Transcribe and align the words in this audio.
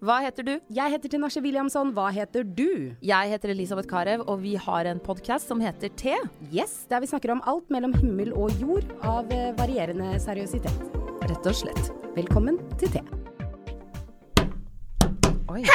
Hva 0.00 0.14
heter 0.24 0.46
du? 0.46 0.52
Jeg 0.72 0.94
heter 0.94 1.10
Tinashe 1.12 1.42
Williamson. 1.44 1.90
Hva 1.92 2.06
heter 2.16 2.40
du? 2.40 2.96
Jeg 3.04 3.32
heter 3.34 3.52
Elisabeth 3.52 3.88
Carew, 3.90 4.22
og 4.24 4.40
vi 4.40 4.54
har 4.56 4.88
en 4.88 5.02
podkast 5.04 5.50
som 5.50 5.60
heter 5.60 5.92
T. 5.92 6.14
Yes, 6.48 6.86
der 6.88 7.04
vi 7.04 7.10
snakker 7.10 7.34
om 7.34 7.42
alt 7.44 7.68
mellom 7.68 7.92
himmel 8.00 8.32
og 8.32 8.48
jord 8.62 8.88
av 9.04 9.28
eh, 9.36 9.52
varierende 9.60 10.14
seriøsitet. 10.24 10.96
Rett 11.28 11.52
og 11.52 11.58
slett. 11.60 11.92
Velkommen 12.16 12.56
til 12.80 12.96
T. 12.96 13.04
Oi. 15.52 15.66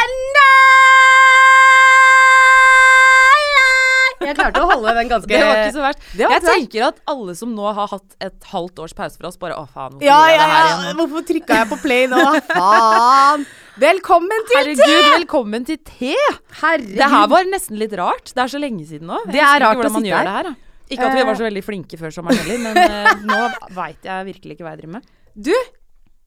Jeg 4.36 4.42
klarte 4.42 4.64
å 4.66 4.70
holde 4.74 4.94
den 4.98 5.12
ganske 5.12 5.32
Det 5.32 5.42
var 5.42 5.62
ikke 5.62 5.76
så 5.78 5.84
verst. 5.86 6.08
Jeg 6.20 6.42
tenker 6.44 6.88
at 6.90 6.98
alle 7.16 7.36
som 7.40 7.54
nå 7.56 7.70
har 7.78 7.88
hatt 7.94 8.18
et 8.28 8.50
halvt 8.52 8.82
års 8.84 8.96
pause 8.98 9.20
fra 9.22 9.32
oss, 9.32 9.40
bare 9.40 9.56
å 9.56 9.64
faen, 9.64 9.96
hvorfor 9.96 10.04
Ja, 10.04 10.18
gjør 10.20 10.34
jeg 10.34 10.42
ja, 10.42 10.44
det 10.44 10.56
her 10.56 10.68
igjen? 10.68 10.84
nå?» 10.86 10.96
Hvorfor 11.06 11.28
trykka 11.32 11.62
jeg 11.62 11.70
på 11.72 11.80
play 11.86 12.10
nå? 12.12 12.22
Faen! 12.52 13.48
Velkommen 13.80 14.46
til 14.52 14.60
Herregud, 14.62 15.08
velkommen 15.16 15.66
til 15.68 15.80
Te! 15.88 16.14
Herregud. 16.62 17.00
Det 17.00 17.10
her 17.16 17.32
var 17.32 17.50
nesten 17.50 17.80
litt 17.80 17.96
rart. 18.00 18.32
Det 18.32 18.44
er 18.46 18.52
så 18.52 18.62
lenge 18.62 18.86
siden 18.88 19.10
nå. 19.12 19.24
Jeg 19.26 19.36
Det 19.36 19.44
er 19.44 19.66
rart 19.66 19.84
å 19.84 19.92
sitte 19.98 20.20
her. 20.20 20.32
Her 20.36 20.54
ikke 20.86 21.08
at 21.08 21.16
vi 21.18 21.24
var 21.26 21.38
så 21.40 21.48
veldig 21.48 21.64
flinke 21.66 21.98
før 21.98 22.14
sommeren 22.14 22.44
heller, 22.46 22.62
men 22.62 22.78
uh, 22.78 23.24
nå 23.26 23.40
veit 23.74 24.06
jeg 24.06 24.28
virkelig 24.28 24.58
ikke 24.58 24.68
hva 24.68 24.76
jeg 24.76 24.84
driver 24.84 25.00
med. 25.00 25.08
Du, 25.48 25.56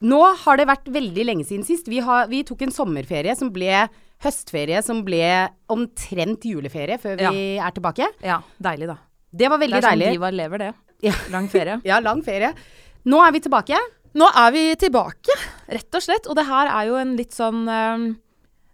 nå 0.05 0.21
har 0.45 0.61
det 0.61 0.69
vært 0.69 0.89
veldig 0.95 1.25
lenge 1.27 1.47
siden 1.49 1.65
sist. 1.67 1.89
Vi, 1.91 1.99
har, 2.05 2.29
vi 2.31 2.45
tok 2.47 2.63
en 2.67 2.75
sommerferie 2.75 3.35
som 3.39 3.51
ble 3.55 3.89
høstferie, 4.25 4.83
som 4.83 5.05
ble 5.07 5.23
omtrent 5.71 6.47
juleferie 6.47 6.99
før 7.03 7.19
vi 7.21 7.43
er 7.59 7.75
tilbake. 7.75 8.09
Ja, 8.25 8.41
deilig, 8.63 8.91
da. 8.91 8.99
Det 9.31 9.51
var 9.51 9.61
veldig 9.63 9.79
deilig. 9.79 9.83
Det 9.83 9.87
er 9.87 9.91
sånn 9.91 10.03
deilig. 10.03 10.19
diva 10.19 10.31
lever, 10.35 10.65
det. 10.65 10.71
Ja. 11.07 11.15
Lang 11.35 11.49
ferie. 11.53 11.79
Ja, 11.91 12.01
lang 12.03 12.23
ferie. 12.27 12.53
Nå 13.09 13.21
er 13.25 13.35
vi 13.35 13.43
tilbake. 13.45 13.79
Nå 14.19 14.27
er 14.41 14.55
vi 14.55 14.63
tilbake, 14.81 15.35
rett 15.69 15.99
og 15.99 16.03
slett. 16.03 16.27
Og 16.31 16.39
det 16.39 16.47
her 16.49 16.71
er 16.73 16.89
jo 16.89 16.97
en 16.99 17.15
litt 17.19 17.37
sånn 17.37 17.67
eh, 17.71 18.07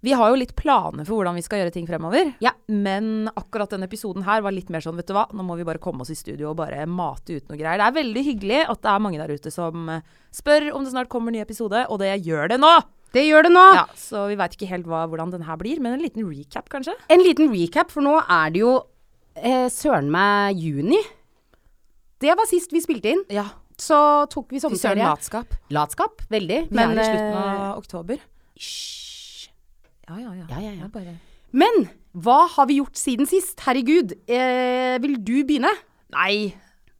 Vi 0.05 0.13
har 0.13 0.29
jo 0.33 0.37
litt 0.37 0.53
planer 0.59 1.07
for 1.09 1.17
hvordan 1.17 1.39
vi 1.39 1.43
skal 1.47 1.63
gjøre 1.63 1.73
ting 1.73 1.87
fremover. 1.89 2.35
Ja. 2.45 2.51
Men 2.69 3.31
akkurat 3.33 3.73
denne 3.73 3.87
episoden 3.89 4.27
her 4.27 4.42
var 4.45 4.53
litt 4.53 4.69
mer 4.73 4.84
sånn, 4.84 4.98
vet 5.01 5.09
du 5.09 5.15
hva, 5.17 5.25
nå 5.33 5.45
må 5.47 5.56
vi 5.56 5.65
bare 5.65 5.81
komme 5.81 6.05
oss 6.05 6.12
i 6.12 6.19
studio 6.19 6.51
og 6.51 6.59
bare 6.61 6.84
mate 6.91 7.39
ut 7.39 7.48
noe 7.48 7.56
greier. 7.56 7.81
Det 7.81 7.87
er 7.89 7.97
veldig 8.03 8.25
hyggelig 8.27 8.59
at 8.69 8.83
det 8.84 8.91
er 8.93 9.05
mange 9.06 9.20
der 9.23 9.33
ute 9.33 9.53
som 9.55 9.89
eh, 9.95 10.05
spør 10.34 10.69
om 10.77 10.84
det 10.84 10.93
snart 10.93 11.09
kommer 11.12 11.33
ny 11.33 11.41
episode, 11.41 11.87
og 11.89 12.03
det 12.05 12.12
gjør 12.27 12.53
det 12.53 12.61
nå! 12.61 12.75
Det 13.15 13.23
gjør 13.23 13.47
det 13.47 13.53
nå. 13.55 13.62
Ja, 13.77 13.84
Så 13.95 14.25
vi 14.27 14.34
veit 14.41 14.56
ikke 14.56 14.67
helt 14.73 14.89
hva, 14.91 15.05
hvordan 15.06 15.31
den 15.31 15.45
her 15.47 15.56
blir, 15.61 15.78
men 15.81 15.95
en 15.95 16.03
liten 16.03 16.27
recap, 16.27 16.67
kanskje? 16.73 16.97
En 17.15 17.23
liten 17.23 17.53
recap, 17.55 17.93
for 17.95 18.03
nå 18.05 18.17
er 18.27 18.50
det 18.50 18.61
jo 18.65 18.73
eh, 19.39 19.69
søren 19.71 20.11
meg 20.12 20.59
juni. 20.59 20.98
Det 22.21 22.34
var 22.34 22.50
sist 22.50 22.75
vi 22.75 22.83
spilte 22.83 23.15
inn. 23.15 23.23
Ja. 23.33 23.47
Så 23.78 23.97
tok 24.34 24.50
vi 24.50 24.59
Fy 24.59 24.67
søren, 24.67 24.77
sommerferie. 24.78 25.06
latskap. 25.06 25.56
Latskap, 25.75 26.27
veldig. 26.31 26.61
Vi 26.75 26.83
er 26.84 26.93
i 26.93 27.06
slutten 27.09 27.41
av 27.41 27.81
oktober. 27.81 28.21
Hysj. 28.59 29.03
Ja, 30.08 30.19
ja, 30.20 30.34
ja. 30.36 30.47
Ja, 30.50 30.60
ja, 30.60 30.74
ja. 30.83 30.91
Bare... 30.92 31.16
Men 31.55 31.86
hva 32.12 32.44
har 32.56 32.69
vi 32.70 32.80
gjort 32.80 32.98
siden 32.98 33.28
sist? 33.30 33.58
Herregud. 33.64 34.16
Eh, 34.27 34.98
vil 35.02 35.16
du 35.22 35.36
begynne? 35.47 35.72
Nei, 36.14 36.55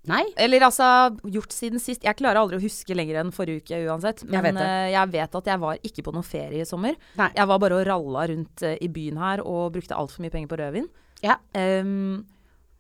Nei? 0.05 0.25
Eller 0.37 0.67
altså, 0.67 0.85
gjort 1.33 1.55
siden 1.55 1.81
sist. 1.81 2.03
Jeg 2.05 2.17
klarer 2.19 2.43
aldri 2.43 2.59
å 2.59 2.63
huske 2.63 2.97
lenger 2.97 3.23
enn 3.23 3.33
forrige 3.33 3.63
uke 3.65 3.79
uansett. 3.89 4.21
Men 4.27 4.37
Jeg 4.37 4.45
vet 4.47 4.59
det. 4.59 4.67
eh, 4.69 4.89
jeg 4.93 5.13
vet 5.15 5.39
at 5.41 5.49
jeg 5.49 5.63
var 5.63 5.81
ikke 5.89 6.05
på 6.05 6.13
noen 6.13 6.27
ferie 6.29 6.61
i 6.61 6.69
sommer. 6.69 6.99
Nei. 7.17 7.31
Jeg 7.39 7.49
var 7.49 7.63
bare 7.63 7.79
og 7.79 7.87
ralla 7.89 8.27
rundt 8.29 8.65
eh, 8.69 8.77
i 8.85 8.91
byen 8.93 9.21
her 9.23 9.41
og 9.41 9.73
brukte 9.73 9.97
altfor 9.97 10.25
mye 10.25 10.35
penger 10.35 10.51
på 10.53 10.61
rødvin. 10.61 10.89
Ja. 11.25 11.39
Um, 11.57 12.27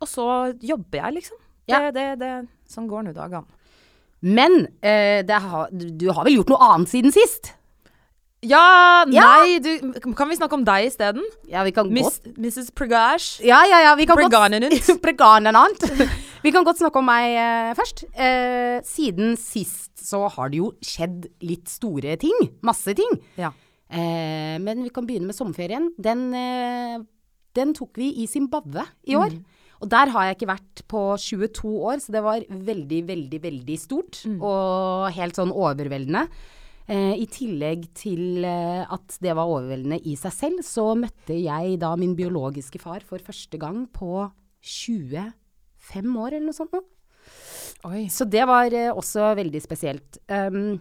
og 0.04 0.10
så 0.10 0.26
jobber 0.60 1.00
jeg, 1.00 1.16
liksom. 1.22 1.40
Ja. 1.70 1.80
Det, 1.86 1.94
det, 1.96 2.08
det, 2.20 2.32
sånn 2.68 2.90
går 2.90 3.06
nå 3.06 3.16
dagene. 3.16 3.48
Men 4.24 4.66
uh, 4.84 5.20
det 5.24 5.40
har, 5.48 5.72
du 5.72 5.88
du 5.96 6.10
har 6.12 6.28
vel 6.28 6.38
gjort 6.42 6.52
noe 6.52 6.68
annet 6.68 6.92
siden 6.92 7.14
sist? 7.14 7.54
Ja, 8.44 9.04
nei, 9.08 9.58
du 9.62 9.70
Kan 10.16 10.30
vi 10.30 10.36
snakke 10.38 10.56
om 10.58 10.64
deg 10.66 10.90
isteden? 10.90 11.24
Ja, 11.50 11.64
vi 11.66 11.72
kan 11.74 11.90
Miss, 11.92 12.20
godt 12.20 12.38
Mrs. 12.40 12.70
Pregash. 12.76 13.40
Ja, 13.44 13.62
ja, 13.68 13.80
ja. 13.88 13.94
Vi 13.98 14.06
kan 14.08 14.20
godt 14.20 14.32
Preganenant. 15.02 15.84
Vi 16.44 16.50
kan 16.52 16.60
godt 16.60 16.76
snakke 16.76 17.00
om 17.00 17.06
meg 17.08 17.38
uh, 17.40 17.70
først. 17.72 18.02
Uh, 18.12 18.76
siden 18.84 19.32
sist 19.40 19.94
så 20.04 20.26
har 20.28 20.50
det 20.52 20.58
jo 20.58 20.74
skjedd 20.84 21.30
litt 21.40 21.70
store 21.72 22.18
ting. 22.20 22.50
Masse 22.60 22.92
ting. 22.98 23.14
Ja. 23.40 23.48
Uh, 23.88 24.60
men 24.60 24.82
vi 24.84 24.92
kan 24.92 25.06
begynne 25.08 25.30
med 25.30 25.38
sommerferien. 25.38 25.86
Den, 25.96 26.26
den 27.56 27.72
tok 27.72 27.96
vi 27.96 28.10
i 28.20 28.26
Zimbabwe 28.28 28.84
i 29.08 29.16
år. 29.16 29.38
Og 29.80 29.88
der 29.88 30.12
har 30.12 30.28
jeg 30.28 30.36
ikke 30.36 30.50
vært 30.52 30.84
på 30.88 31.06
22 31.16 31.72
år, 31.72 32.04
så 32.04 32.12
det 32.12 32.22
var 32.26 32.44
veldig, 32.44 33.00
veldig, 33.08 33.40
veldig 33.40 33.78
stort. 33.80 34.20
Og 34.36 35.08
helt 35.16 35.40
sånn 35.40 35.54
overveldende. 35.54 36.26
Eh, 36.84 37.14
I 37.16 37.24
tillegg 37.32 37.86
til 37.96 38.44
eh, 38.44 38.82
at 38.92 39.14
det 39.24 39.32
var 39.38 39.48
overveldende 39.48 39.96
i 40.04 40.16
seg 40.20 40.34
selv, 40.36 40.58
så 40.66 40.90
møtte 40.98 41.36
jeg 41.38 41.78
da 41.80 41.94
min 41.96 42.12
biologiske 42.18 42.80
far 42.82 43.00
for 43.08 43.22
første 43.24 43.56
gang 43.60 43.86
på 43.88 44.26
25 44.60 46.18
år 46.20 46.34
eller 46.36 46.44
noe 46.50 46.56
sånt 46.56 46.74
noe. 46.76 46.84
Så 48.12 48.26
det 48.28 48.44
var 48.48 48.72
eh, 48.76 48.90
også 48.92 49.30
veldig 49.38 49.60
spesielt. 49.64 50.18
Um, 50.28 50.76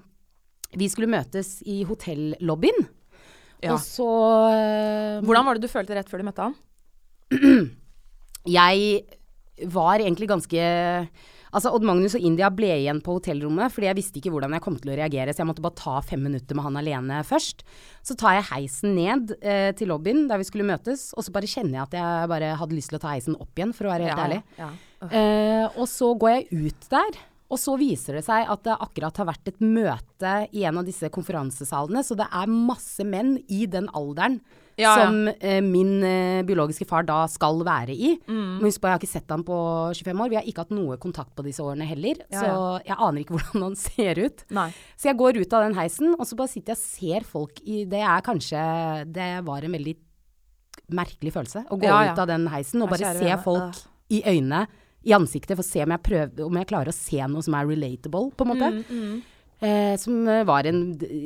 vi 0.75 0.87
skulle 0.91 1.11
møtes 1.11 1.61
i 1.69 1.81
hotellobbyen, 1.87 2.83
Ja. 3.63 3.75
og 3.75 3.79
så 3.83 4.07
eh, 4.51 5.21
Hvordan 5.23 5.45
var 5.47 5.55
det 5.55 5.63
du 5.67 5.71
følte 5.71 5.95
rett 5.95 6.09
før 6.11 6.19
du 6.23 6.27
møtte 6.27 6.47
han? 6.49 6.55
Jeg 8.59 9.69
var 9.71 10.01
egentlig 10.01 10.27
ganske 10.27 10.63
Altså, 11.53 11.71
Odd 11.73 11.85
Magnus 11.85 12.15
og 12.17 12.23
India 12.25 12.49
ble 12.53 12.71
igjen 12.79 13.01
på 13.05 13.19
hotellrommet, 13.19 13.73
fordi 13.73 13.89
jeg 13.89 13.97
visste 13.99 14.19
ikke 14.19 14.31
hvordan 14.33 14.55
jeg 14.57 14.63
kom 14.65 14.77
til 14.81 14.93
å 14.93 14.97
reagere, 14.97 15.33
så 15.33 15.43
jeg 15.43 15.49
måtte 15.51 15.65
bare 15.65 15.77
ta 15.79 15.99
fem 16.05 16.23
minutter 16.25 16.57
med 16.57 16.65
han 16.65 16.79
alene 16.81 17.19
først. 17.27 17.61
Så 18.05 18.17
tar 18.19 18.39
jeg 18.39 18.47
heisen 18.49 18.95
ned 18.97 19.35
eh, 19.39 19.69
til 19.77 19.93
lobbyen 19.93 20.25
der 20.31 20.41
vi 20.41 20.47
skulle 20.49 20.67
møtes, 20.67 21.11
og 21.13 21.25
så 21.25 21.35
bare 21.35 21.49
kjenner 21.49 21.77
jeg 21.77 21.85
at 21.85 21.99
jeg 21.99 22.31
bare 22.33 22.55
hadde 22.59 22.77
lyst 22.77 22.93
til 22.93 22.97
å 22.97 23.03
ta 23.03 23.13
heisen 23.13 23.37
opp 23.37 23.53
igjen, 23.53 23.75
for 23.77 23.87
å 23.87 23.93
være 23.93 24.09
helt 24.09 24.23
ærlig. 24.25 24.41
Ja. 24.57 24.71
Eh, 25.03 25.67
og 25.77 25.85
så 25.91 26.09
går 26.17 26.35
jeg 26.35 26.65
ut 26.65 26.89
der, 26.93 27.21
og 27.53 27.61
så 27.61 27.77
viser 27.77 28.17
det 28.17 28.25
seg 28.25 28.49
at 28.49 28.65
det 28.65 28.79
akkurat 28.81 29.21
har 29.21 29.29
vært 29.29 29.53
et 29.53 29.61
møte 29.61 30.33
i 30.57 30.65
en 30.65 30.81
av 30.81 30.87
disse 30.89 31.09
konferansesalene, 31.13 32.01
så 32.01 32.17
det 32.17 32.25
er 32.33 32.49
masse 32.49 33.05
menn 33.05 33.35
i 33.45 33.67
den 33.69 33.91
alderen 33.93 34.41
Ja, 34.79 34.93
som 34.97 35.27
eh, 35.29 35.59
min 35.61 35.99
eh, 36.07 36.41
biologiske 36.47 36.87
far 36.89 37.05
da 37.05 37.23
skal 37.29 37.59
være 37.65 37.93
i. 37.93 38.13
Men 38.27 38.63
husk 38.65 38.81
på, 38.81 38.89
jeg 38.89 38.95
har 38.95 39.01
ikke 39.01 39.11
sett 39.11 39.33
ham 39.33 39.43
på 39.45 39.57
25 39.93 40.23
år. 40.25 40.31
Vi 40.31 40.39
har 40.39 40.47
ikke 40.49 40.65
hatt 40.65 40.73
noe 40.73 40.97
kontakt 41.01 41.35
på 41.37 41.45
disse 41.45 41.61
årene 41.61 41.85
heller, 41.89 42.23
så 42.33 42.79
jeg 42.85 42.97
aner 42.97 43.21
ikke 43.21 43.35
hvordan 43.37 43.67
han 43.69 43.77
ser 43.79 44.23
ut. 44.23 44.45
Nei. 44.55 44.69
Så 44.97 45.11
jeg 45.11 45.19
går 45.19 45.41
ut 45.43 45.53
av 45.53 45.67
den 45.67 45.77
heisen, 45.77 46.15
og 46.17 46.25
så 46.29 46.39
bare 46.39 46.53
sitter 46.53 46.73
jeg 46.73 46.81
og 46.81 46.87
ser 46.87 47.29
folk 47.29 47.61
i 47.63 47.83
Det 47.89 48.01
er 48.01 48.23
kanskje 48.25 48.61
Det 49.13 49.29
var 49.45 49.65
en 49.65 49.75
veldig 49.77 49.95
merkelig 50.93 51.31
følelse 51.33 51.63
å 51.71 51.77
gå 51.79 51.89
ut 51.89 52.19
av 52.19 52.27
den 52.29 52.47
heisen 52.51 52.83
og 52.83 52.91
bare 52.91 53.13
se 53.17 53.37
folk 53.43 53.77
i 54.13 54.19
øynene, 54.27 54.65
i 55.03 55.13
ansiktet, 55.15 55.55
for 55.57 55.63
å 55.63 55.67
se 55.67 55.83
om 55.83 55.93
jeg, 55.93 56.01
prøver, 56.05 56.43
om 56.45 56.57
jeg 56.59 56.67
klarer 56.69 56.91
å 56.91 56.95
se 56.95 57.19
noe 57.27 57.43
som 57.43 57.55
er 57.57 57.67
relatable, 57.67 58.29
på 58.37 58.45
en 58.45 58.51
måte. 58.51 58.69
Mm, 58.87 59.15
Eh, 59.61 59.93
som 60.01 60.27
eh, 60.27 60.43
var 60.47 60.65
en 60.67 60.81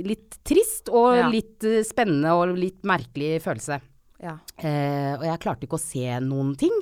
litt 0.06 0.38
trist 0.46 0.90
og 0.90 1.16
Ja. 1.18 1.30
litt 1.32 1.64
eh, 1.64 1.84
spennende 1.88 2.34
og 2.38 2.58
litt 2.58 2.84
merkelig 2.84 3.42
følelse. 3.42 3.80
Ja. 4.22 4.38
Eh, 4.58 5.14
og 5.18 5.24
jeg 5.26 5.40
klarte 5.44 5.66
ikke 5.68 5.78
å 5.80 5.82
se 5.82 6.20
noen 6.26 6.56
ting. 6.58 6.74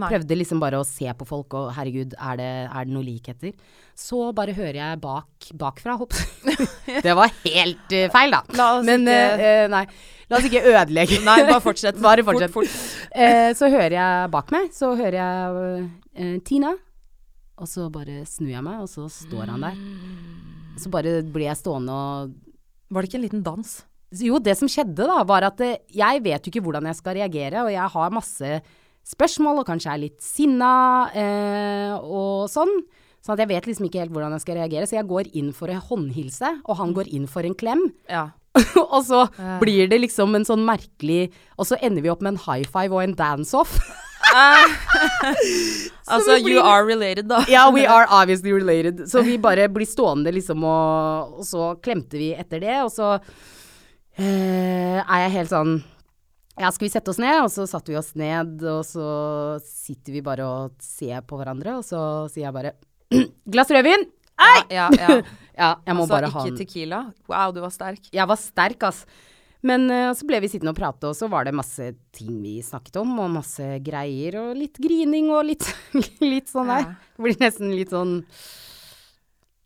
Nei. 0.00 0.08
Prøvde 0.08 0.36
liksom 0.38 0.56
bare 0.60 0.78
å 0.80 0.86
se 0.88 1.04
på 1.12 1.26
folk, 1.28 1.52
og 1.52 1.74
herregud, 1.76 2.14
er 2.16 2.36
det, 2.40 2.46
er 2.72 2.86
det 2.88 2.94
noen 2.94 3.04
likheter? 3.04 3.52
Så 3.94 4.32
bare 4.32 4.54
hører 4.56 4.78
jeg 4.78 5.00
bak, 5.02 5.50
bakfra, 5.60 5.98
hopp. 6.00 6.16
det 7.04 7.12
var 7.12 7.28
helt 7.44 7.92
uh, 7.92 8.06
feil, 8.14 8.32
da. 8.32 8.40
La 8.56 8.70
oss 8.78 8.86
Men 8.88 9.04
ikke- 9.04 9.50
eh, 9.50 9.66
nei, 9.68 9.82
la 10.32 10.38
oss 10.38 10.48
ikke 10.48 10.64
ødelegge. 10.64 11.20
Nei, 11.28 11.36
bare 11.44 11.60
fortsett. 11.60 12.00
Bare 12.08 12.24
fortsett. 12.24 12.54
Fort, 12.54 12.72
fort. 12.72 13.10
Eh, 13.12 13.52
så 13.58 13.68
hører 13.68 13.98
jeg 13.98 14.32
bak 14.32 14.50
meg, 14.56 14.72
så 14.72 14.94
hører 14.96 15.18
jeg 15.20 16.40
Tina. 16.48 16.72
Og 17.60 17.68
så 17.68 17.90
bare 17.92 18.24
snur 18.26 18.48
jeg 18.48 18.64
meg, 18.64 18.80
og 18.80 18.88
så 18.88 19.04
står 19.12 19.52
han 19.52 19.60
der. 19.68 19.76
Så 20.80 20.92
bare 20.92 21.20
blir 21.22 21.48
jeg 21.50 21.60
stående 21.60 21.92
og 21.92 22.36
Var 22.92 23.02
det 23.02 23.10
ikke 23.10 23.18
en 23.20 23.26
liten 23.26 23.44
dans? 23.44 23.72
Jo, 24.20 24.36
det 24.42 24.54
som 24.58 24.68
skjedde 24.68 25.06
da, 25.08 25.22
var 25.24 25.46
at 25.46 25.60
eh, 25.64 25.78
jeg 25.96 26.20
vet 26.24 26.44
jo 26.44 26.52
ikke 26.52 26.62
hvordan 26.64 26.84
jeg 26.90 26.98
skal 26.98 27.16
reagere, 27.16 27.62
og 27.64 27.70
jeg 27.72 27.92
har 27.94 28.12
masse 28.12 28.50
spørsmål, 29.08 29.62
og 29.62 29.68
kanskje 29.68 29.94
er 29.94 30.02
litt 30.02 30.18
sinna, 30.20 30.72
eh, 31.16 31.94
og 31.96 32.44
sånn. 32.52 32.74
Sånn 33.22 33.36
at 33.36 33.42
jeg 33.44 33.52
vet 33.54 33.70
liksom 33.70 33.86
ikke 33.88 34.02
helt 34.02 34.12
hvordan 34.12 34.36
jeg 34.36 34.44
skal 34.44 34.58
reagere, 34.60 34.88
så 34.90 34.98
jeg 34.98 35.08
går 35.08 35.32
inn 35.38 35.48
for 35.56 35.72
en 35.72 35.80
håndhilse, 35.80 36.52
og 36.66 36.78
han 36.82 36.92
går 36.96 37.08
inn 37.16 37.24
for 37.30 37.48
en 37.48 37.56
klem. 37.56 37.86
Ja. 38.10 38.28
og 38.84 39.00
så 39.08 39.24
blir 39.62 39.88
det 39.88 40.02
liksom 40.02 40.34
en 40.36 40.44
sånn 40.44 40.60
merkelig 40.68 41.30
Og 41.56 41.64
så 41.64 41.78
ender 41.80 42.04
vi 42.04 42.10
opp 42.12 42.20
med 42.20 42.34
en 42.34 42.42
high 42.42 42.66
five 42.68 42.92
og 42.92 43.00
en 43.00 43.14
dance-off. 43.16 43.78
Altså, 46.12 46.34
blir- 46.42 46.56
you 46.56 46.60
are 46.64 46.84
related, 46.84 47.28
da. 47.30 47.44
Ja, 47.48 47.66
we 47.72 47.86
are 47.96 48.06
obviously 48.10 48.52
related. 48.52 49.04
Så 49.10 49.22
vi 49.24 49.38
bare 49.40 49.68
blir 49.72 49.86
stående 49.88 50.32
liksom, 50.34 50.64
og, 50.66 51.38
og 51.40 51.46
så 51.48 51.72
klemte 51.82 52.18
vi 52.20 52.32
etter 52.36 52.60
det, 52.64 52.76
og 52.84 52.90
så 52.92 53.14
eh, 54.18 54.98
er 55.00 55.24
jeg 55.26 55.34
helt 55.38 55.52
sånn 55.52 55.72
Ja, 56.60 56.68
skal 56.74 56.84
vi 56.88 56.92
sette 56.92 57.08
oss 57.14 57.20
ned? 57.22 57.38
Og 57.46 57.50
så 57.54 57.64
satte 57.70 57.92
vi 57.94 57.96
oss 58.00 58.10
ned, 58.18 58.58
og 58.68 58.82
så 58.84 59.06
sitter 59.64 60.18
vi 60.18 60.24
bare 60.26 60.44
og 60.48 60.74
ser 60.84 61.22
på 61.24 61.38
hverandre, 61.40 61.78
og 61.80 61.86
så 61.86 62.02
sier 62.32 62.48
jeg 62.50 62.56
bare 62.58 62.74
Glass 63.54 63.72
rødvin! 63.72 64.04
Ei! 64.42 64.58
Ja, 64.74 64.88
ja. 64.96 65.20
Ja, 65.56 65.70
jeg 65.86 65.94
må 65.96 66.04
Altså, 66.04 66.12
bare 66.16 66.28
ha 66.32 66.42
den. 66.44 66.52
Altså 66.52 66.64
ikke. 66.64 66.66
Tequila. 66.66 67.00
Wow, 67.30 67.52
du 67.54 67.60
var 67.64 67.72
sterk. 67.72 68.08
Jeg 68.12 68.26
var 68.28 68.40
sterk, 68.40 68.84
ass. 68.88 69.04
Men 69.66 69.86
uh, 69.90 70.10
så 70.18 70.26
ble 70.26 70.40
vi 70.42 70.50
sittende 70.50 70.74
og 70.74 70.78
prate, 70.78 71.10
og 71.10 71.16
så 71.18 71.28
var 71.30 71.46
det 71.46 71.54
masse 71.54 71.92
ting 72.16 72.40
vi 72.42 72.56
snakket 72.66 72.98
om, 73.02 73.14
og 73.22 73.30
masse 73.36 73.68
greier, 73.86 74.40
og 74.40 74.58
litt 74.58 74.80
grining 74.82 75.30
og 75.30 75.46
litt, 75.52 75.68
litt 76.32 76.50
sånn 76.50 76.72
der. 76.72 76.88
Ja. 76.88 76.98
Det 77.16 77.26
blir 77.28 77.40
nesten 77.44 77.74
litt 77.76 77.94
sånn 77.94 78.18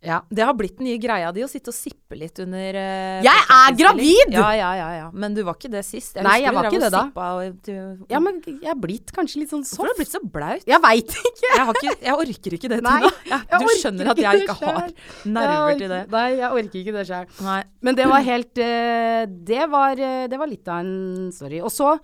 Ja. 0.07 0.21
Det 0.31 0.45
har 0.47 0.55
blitt 0.55 0.77
den 0.79 0.87
nye 0.87 0.99
greia 1.03 1.33
di 1.35 1.43
å 1.43 1.49
sitte 1.51 1.73
og 1.73 1.77
sippe 1.77 2.15
litt 2.19 2.39
under 2.43 2.79
uh, 2.79 3.25
Jeg 3.27 3.43
er 3.57 3.77
gravid! 3.81 4.37
Ja, 4.37 4.51
ja, 4.55 4.69
ja, 4.79 4.89
ja. 5.01 5.07
Men 5.13 5.35
du 5.35 5.43
var 5.47 5.59
ikke 5.59 5.71
det 5.73 5.83
sist. 5.87 6.15
Jeg 6.15 6.27
Nei, 6.27 6.37
jeg 6.45 6.55
var 6.55 6.69
ikke 6.71 6.83
det 6.85 6.93
da. 6.95 7.03
Og, 7.25 7.59
du, 7.67 7.73
Ja, 8.13 8.21
men 8.23 8.39
jeg 8.47 8.71
er 8.71 8.79
blitt 8.79 9.11
kanskje 9.17 9.43
litt 9.43 9.53
sånn 9.53 9.65
soft. 9.67 9.81
Hvorfor 9.81 9.91
har 9.91 9.99
du 9.99 10.03
blitt 10.05 10.15
så 10.15 10.23
blaut? 10.23 10.67
Jeg 10.69 10.83
veit 10.85 11.17
ikke. 11.17 11.53
Ikke, 11.77 11.93
jeg 12.07 12.15
orker 12.15 12.55
ikke 12.57 12.69
det, 12.71 12.79
Tina. 12.81 13.11
Du 13.61 13.67
skjønner 13.81 14.11
at 14.13 14.21
jeg 14.21 14.45
ikke 14.45 14.55
har 14.61 14.93
nerver 15.29 15.79
til 15.81 15.91
det. 15.93 16.01
Nei, 16.13 16.27
jeg 16.39 16.49
orker 16.61 16.81
ikke 16.81 16.95
det 16.95 17.05
sjøl. 17.09 17.37
Men 17.85 17.99
det 17.99 18.07
var 18.09 18.25
helt 18.27 18.63
uh, 18.63 19.23
det, 19.51 19.63
var, 19.73 20.01
uh, 20.01 20.25
det 20.31 20.41
var 20.41 20.51
litt 20.51 20.71
av 20.71 20.83
en 20.85 21.31
story. 21.35 21.61
Og 21.65 21.73
så 21.75 21.97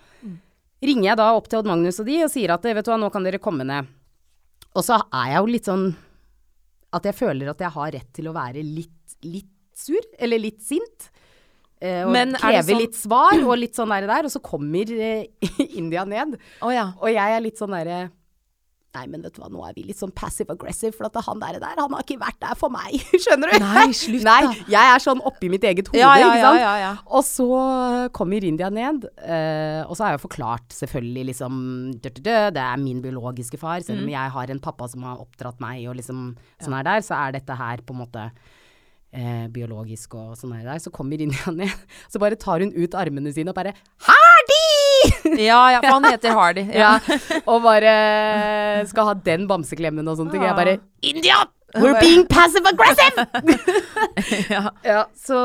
ringer 0.83 1.13
jeg 1.13 1.21
da 1.23 1.33
opp 1.39 1.49
til 1.49 1.63
Odd 1.63 1.71
Magnus 1.71 2.01
og 2.03 2.09
de 2.11 2.23
og 2.27 2.33
sier 2.33 2.53
at 2.55 2.67
vet 2.67 2.85
du 2.85 2.91
hva, 2.91 2.99
nå 3.01 3.11
kan 3.15 3.27
dere 3.27 3.41
komme 3.43 3.67
ned. 3.69 3.91
Og 4.73 4.85
så 4.85 4.99
er 5.05 5.35
jeg 5.35 5.39
jo 5.39 5.53
litt 5.53 5.69
sånn 5.69 5.87
at 6.93 7.09
jeg 7.09 7.15
føler 7.17 7.51
at 7.53 7.63
jeg 7.65 7.73
har 7.75 7.93
rett 7.97 8.11
til 8.13 8.29
å 8.29 8.35
være 8.37 8.63
litt, 8.67 9.17
litt 9.25 9.49
sur, 9.77 10.01
eller 10.19 10.39
litt 10.43 10.61
sint. 10.65 11.09
Eh, 11.83 12.05
og 12.07 12.13
Men 12.15 12.35
er 12.37 12.43
kreve 12.45 12.69
sånn- 12.69 12.79
litt 12.85 12.95
svar 12.99 13.39
og 13.43 13.57
litt 13.59 13.75
sånn 13.79 13.91
der, 13.91 14.07
der. 14.07 14.29
Og 14.29 14.35
så 14.35 14.43
kommer 14.45 14.93
eh, 14.93 15.25
India 15.81 16.05
ned. 16.07 16.37
Oh, 16.63 16.71
ja. 16.71 16.91
Og 17.01 17.09
jeg 17.11 17.37
er 17.39 17.43
litt 17.43 17.59
sånn 17.59 17.73
derre 17.75 18.05
Nei, 18.93 19.07
men 19.09 19.23
vet 19.25 19.33
du 19.33 19.41
hva, 19.41 19.47
nå 19.49 19.63
er 19.65 19.73
vi 19.73 19.87
litt 19.89 19.97
sånn 19.97 20.11
passive 20.13 20.53
aggressive, 20.53 20.93
for 20.93 21.07
at 21.09 21.15
han 21.25 21.39
der, 21.41 21.57
der, 21.63 21.79
han 21.81 21.95
har 21.97 22.03
ikke 22.05 22.19
vært 22.21 22.37
der 22.43 22.59
for 22.61 22.69
meg. 22.75 22.93
Skjønner 23.25 23.49
du? 23.55 23.63
Nei, 23.65 23.87
slutt 23.97 24.27
Nei, 24.27 24.35
da. 24.45 24.51
jeg 24.75 24.91
er 24.97 25.01
sånn 25.07 25.23
oppi 25.31 25.49
mitt 25.49 25.65
eget 25.65 25.89
hode, 25.89 25.97
Ja, 26.03 26.11
ja, 26.21 26.27
ikke 26.29 26.43
sant. 26.45 26.61
ja, 26.61 26.73
ja. 26.83 26.91
Og 27.17 27.25
så 27.25 27.47
kommer 28.13 28.45
India 28.45 28.69
ned, 28.69 29.07
uh, 29.25 29.83
og 29.89 29.97
så 29.97 30.05
har 30.05 30.13
jeg 30.13 30.21
jo 30.21 30.25
forklart 30.27 30.77
selvfølgelig 30.77 31.25
liksom 31.33 31.57
dø, 32.05 32.11
dø, 32.19 32.21
dø, 32.29 32.37
Det 32.59 32.65
er 32.69 32.83
min 32.85 33.01
biologiske 33.05 33.57
far, 33.63 33.81
selv 33.81 34.03
Mm. 34.05 34.11
jeg 34.13 34.31
har 34.37 34.51
en 34.53 34.61
pappa 34.61 34.89
som 34.93 35.03
har 35.09 35.21
oppdratt 35.25 35.61
meg 35.65 35.87
og 35.89 35.97
liksom 35.97 36.35
sånn 36.61 36.77
her 36.77 36.85
der, 36.93 37.01
så 37.07 37.17
er 37.17 37.33
dette 37.39 37.57
her 37.57 37.81
på 37.87 37.95
en 37.97 38.01
måte 38.05 38.27
uh, 39.17 39.47
biologisk 39.53 40.15
og 40.21 40.37
sånn 40.37 40.53
her 40.57 40.65
der. 40.69 40.81
Så 40.85 40.93
kommer 40.93 41.21
India 41.21 41.53
ned, 41.63 41.73
så 42.13 42.21
bare 42.21 42.37
tar 42.41 42.61
hun 42.65 42.73
ut 42.77 42.93
armene 42.99 43.33
sine 43.33 43.53
og 43.53 43.57
bare 43.57 43.73
Hardy! 44.05 44.22
Ja, 45.39 45.61
ja, 45.73 45.81
for 45.81 45.97
han 45.97 46.07
heter 46.11 46.37
Hardy. 46.37 46.67
Ja, 46.77 46.93
og 47.47 47.63
bare 47.65 47.93
skal 48.91 49.11
ha 49.11 49.17
den 49.27 49.49
bamseklemmen 49.51 50.09
og 50.09 50.19
sånne 50.21 50.35
ting. 50.35 50.47
Jeg 50.47 50.59
bare 50.59 50.79
India! 51.03 51.43
We're 51.75 52.01
being 52.01 52.27
passive 52.29 52.69
aggressive! 52.69 53.27
ja. 54.55 54.71
ja, 54.85 55.05
så, 55.17 55.39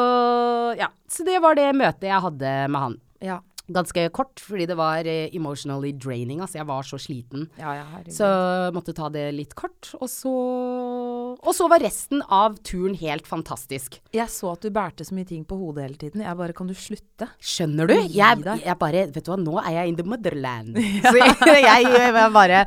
ja. 0.78 0.90
så 1.08 1.24
det 1.24 1.40
var 1.40 1.56
det 1.56 1.70
møtet 1.78 2.10
jeg 2.10 2.24
hadde 2.26 2.56
med 2.68 2.84
han. 2.84 2.98
Ja. 3.24 3.38
Ganske 3.68 4.06
kort, 4.16 4.40
fordi 4.40 4.64
det 4.70 4.78
var 4.80 5.08
eh, 5.08 5.28
emotionally 5.36 5.92
draining. 5.92 6.40
Altså, 6.40 6.62
jeg 6.62 6.68
var 6.70 6.86
så 6.88 7.00
sliten. 7.00 7.50
Ja, 7.60 7.74
ja. 7.76 8.04
Så 8.12 8.28
måtte 8.76 8.96
ta 8.96 9.10
det 9.12 9.26
litt 9.36 9.56
kort. 9.60 9.90
Og 10.00 10.08
så, 10.12 10.36
og 11.44 11.54
så 11.56 11.68
var 11.72 11.84
resten 11.84 12.22
av 12.34 12.56
turen 12.66 12.96
helt 12.98 13.28
fantastisk. 13.30 14.00
Jeg 14.16 14.32
så 14.32 14.54
at 14.56 14.64
du 14.66 14.72
bærte 14.74 15.06
så 15.08 15.16
mye 15.16 15.28
ting 15.30 15.44
på 15.48 15.58
hodet 15.60 15.86
hele 15.86 16.00
tiden. 16.02 16.24
Jeg 16.26 16.40
bare, 16.40 16.56
kan 16.58 16.70
du 16.70 16.74
slutte? 16.78 17.28
Skjønner 17.40 17.90
du? 17.90 17.94
Jeg, 18.14 18.42
jeg 18.64 18.78
bare 18.82 19.04
Vet 19.14 19.26
du 19.26 19.32
hva, 19.32 19.38
nå 19.42 19.58
er 19.62 19.76
jeg 19.78 19.92
in 19.92 20.00
the 20.00 20.06
motherland. 20.08 20.80
Så 21.06 21.14
jeg, 21.22 21.64
jeg, 21.68 21.92
jeg 21.94 22.32
bare 22.36 22.64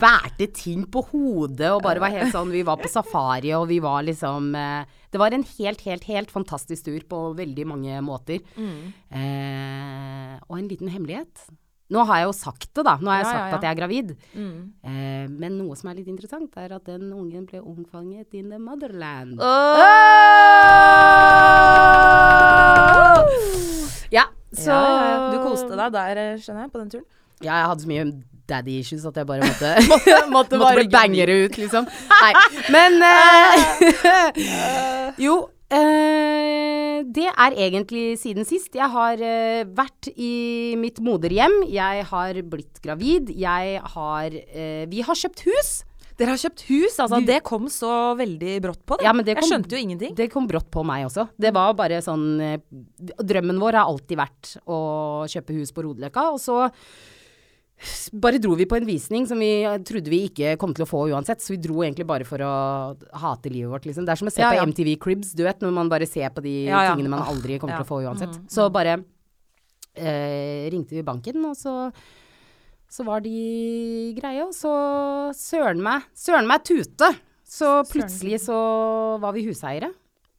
bærte 0.00 0.48
ting 0.56 0.86
på 0.92 1.04
hodet 1.12 1.70
og 1.74 1.82
bare 1.84 2.02
var 2.02 2.14
helt 2.14 2.32
sånn 2.34 2.52
Vi 2.54 2.64
var 2.66 2.80
på 2.80 2.90
safari, 2.90 3.52
og 3.58 3.68
vi 3.70 3.78
var 3.84 4.06
liksom 4.06 4.50
eh, 4.56 4.96
Det 5.12 5.20
var 5.20 5.36
en 5.36 5.44
helt, 5.56 5.84
helt, 5.86 6.08
helt 6.08 6.32
fantastisk 6.32 6.88
tur 6.88 7.04
på 7.08 7.22
veldig 7.38 7.68
mange 7.68 8.00
måter. 8.04 8.42
Eh, 8.56 10.34
og 10.46 10.58
en 10.58 10.68
liten 10.70 10.90
hemmelighet. 10.92 11.46
Nå 11.94 12.02
har 12.08 12.18
jeg 12.18 12.26
jo 12.26 12.32
sagt 12.34 12.68
det, 12.74 12.82
da. 12.86 12.96
Nå 12.98 13.10
har 13.12 13.20
jeg 13.20 13.26
Ja, 13.26 13.30
ja, 13.30 13.36
sagt 13.36 13.50
ja. 13.52 13.56
at 13.58 13.62
jeg 13.66 13.70
er 13.70 13.78
gravid. 13.78 14.08
Mm. 14.34 14.56
Eh, 14.82 15.26
men 15.30 15.58
noe 15.60 15.76
som 15.78 15.90
er 15.92 15.94
litt 16.00 16.08
interessant, 16.10 16.50
er 16.58 16.74
at 16.74 16.84
den 16.90 17.12
ungen 17.14 17.44
ble 17.46 17.60
omfanget 17.62 18.34
in 18.34 18.50
the 18.50 18.58
motherland. 18.58 19.38
Ja, 24.10 24.24
så 24.54 24.70
Ja, 24.70 24.82
ja, 24.82 25.04
ja. 25.10 25.30
Du 25.34 25.38
koste 25.44 25.74
deg 25.78 25.92
der, 25.94 26.16
eh, 26.22 26.38
skjønner 26.40 26.62
jeg, 26.66 26.72
på 26.72 26.78
den 26.82 26.90
turen. 26.94 27.06
Ja, 27.44 27.52
jeg 27.60 27.66
hadde 27.70 27.82
så 27.84 27.88
mye 27.90 28.04
daddy 28.48 28.74
issues 28.80 29.04
at 29.08 29.16
jeg 29.20 29.26
bare 29.28 29.42
måtte, 29.44 29.70
måtte, 29.90 30.16
Måtte 30.32 30.58
bare 30.62 30.76
bli 30.82 30.88
bangere 30.94 31.34
ut, 31.46 31.54
liksom. 31.60 31.84
Nei, 32.22 32.32
men 32.74 32.92
eh, 33.02 33.54
Jo, 35.26 35.34
eh, 35.70 36.25
det 37.04 37.26
er 37.28 37.56
egentlig 37.66 38.16
siden 38.20 38.46
sist. 38.48 38.74
Jeg 38.76 38.88
har 38.92 39.20
eh, 39.22 39.64
vært 39.76 40.08
i 40.14 40.76
mitt 40.80 41.00
moderhjem. 41.04 41.62
Jeg 41.72 42.06
har 42.10 42.40
blitt 42.48 42.80
gravid. 42.84 43.32
Jeg 43.34 43.82
har 43.96 44.32
eh, 44.32 44.86
Vi 44.90 45.04
har 45.04 45.18
kjøpt 45.18 45.44
hus. 45.48 45.74
Dere 46.16 46.32
har 46.32 46.40
kjøpt 46.40 46.62
hus, 46.70 46.94
altså. 47.02 47.18
Det 47.28 47.42
kom 47.44 47.66
så 47.72 47.90
veldig 48.16 48.54
brått 48.64 48.80
på. 48.88 48.96
Det. 48.96 49.04
Ja, 49.04 49.12
men 49.12 49.26
det 49.26 49.34
jeg 49.36 49.50
skjønte 49.50 49.76
jo 49.76 49.82
ingenting. 49.84 50.14
Det 50.16 50.30
kom 50.32 50.46
brått 50.48 50.70
på 50.72 50.84
meg 50.86 51.04
også. 51.10 51.26
Det 51.36 51.52
var 51.52 51.74
bare 51.76 52.00
sånn 52.04 52.24
eh, 52.40 52.56
Drømmen 53.20 53.60
vår 53.60 53.76
har 53.82 53.90
alltid 53.90 54.20
vært 54.22 54.54
å 54.64 54.78
kjøpe 55.28 55.58
hus 55.58 55.74
på 55.76 55.84
Rodeløkka, 55.84 56.30
og 56.32 56.40
så 56.40 56.62
bare 58.12 58.38
dro 58.40 58.54
vi 58.56 58.64
på 58.68 58.76
en 58.78 58.86
visning 58.88 59.26
som 59.28 59.38
vi 59.42 59.50
trodde 59.86 60.08
vi 60.12 60.22
ikke 60.30 60.54
kom 60.60 60.72
til 60.76 60.86
å 60.86 60.88
få 60.88 61.02
uansett, 61.12 61.42
så 61.44 61.52
vi 61.54 61.58
dro 61.60 61.82
egentlig 61.84 62.06
bare 62.08 62.24
for 62.28 62.40
å 62.42 62.52
hate 63.20 63.52
livet 63.52 63.70
vårt, 63.74 63.88
liksom. 63.88 64.06
Det 64.08 64.14
er 64.14 64.20
som 64.22 64.30
å 64.30 64.34
se 64.34 64.40
Ja, 64.40 64.50
på 64.54 64.60
ja. 64.60 64.66
MTV 64.66 64.94
Cribs, 65.02 65.32
du 65.36 65.42
vet, 65.44 65.60
når 65.60 65.74
man 65.76 65.90
bare 65.92 66.08
ser 66.08 66.30
på 66.32 66.42
de 66.44 66.54
Ja, 66.70 66.94
tingene 66.94 67.12
man 67.12 67.26
aldri 67.26 67.58
kommer 67.60 67.76
til 67.80 67.86
å 67.86 67.90
få 67.90 68.00
uansett. 68.06 68.32
Mm, 68.38 68.48
Så 68.48 68.70
bare 68.72 68.96
eh, 69.96 70.70
ringte 70.72 70.96
vi 70.96 71.02
banken, 71.06 71.44
og 71.50 71.56
så 71.58 71.92
så 72.88 73.02
var 73.04 73.20
de 73.20 74.14
greie, 74.16 74.44
og 74.46 74.54
så 74.54 74.72
søren 75.34 75.80
meg, 75.82 76.04
søren 76.14 76.46
meg 76.46 76.62
tute. 76.64 77.08
Så 77.46 77.82
plutselig 77.90 78.38
så 78.46 78.56
var 79.22 79.34
vi 79.34 79.42
huseiere. 79.46 79.90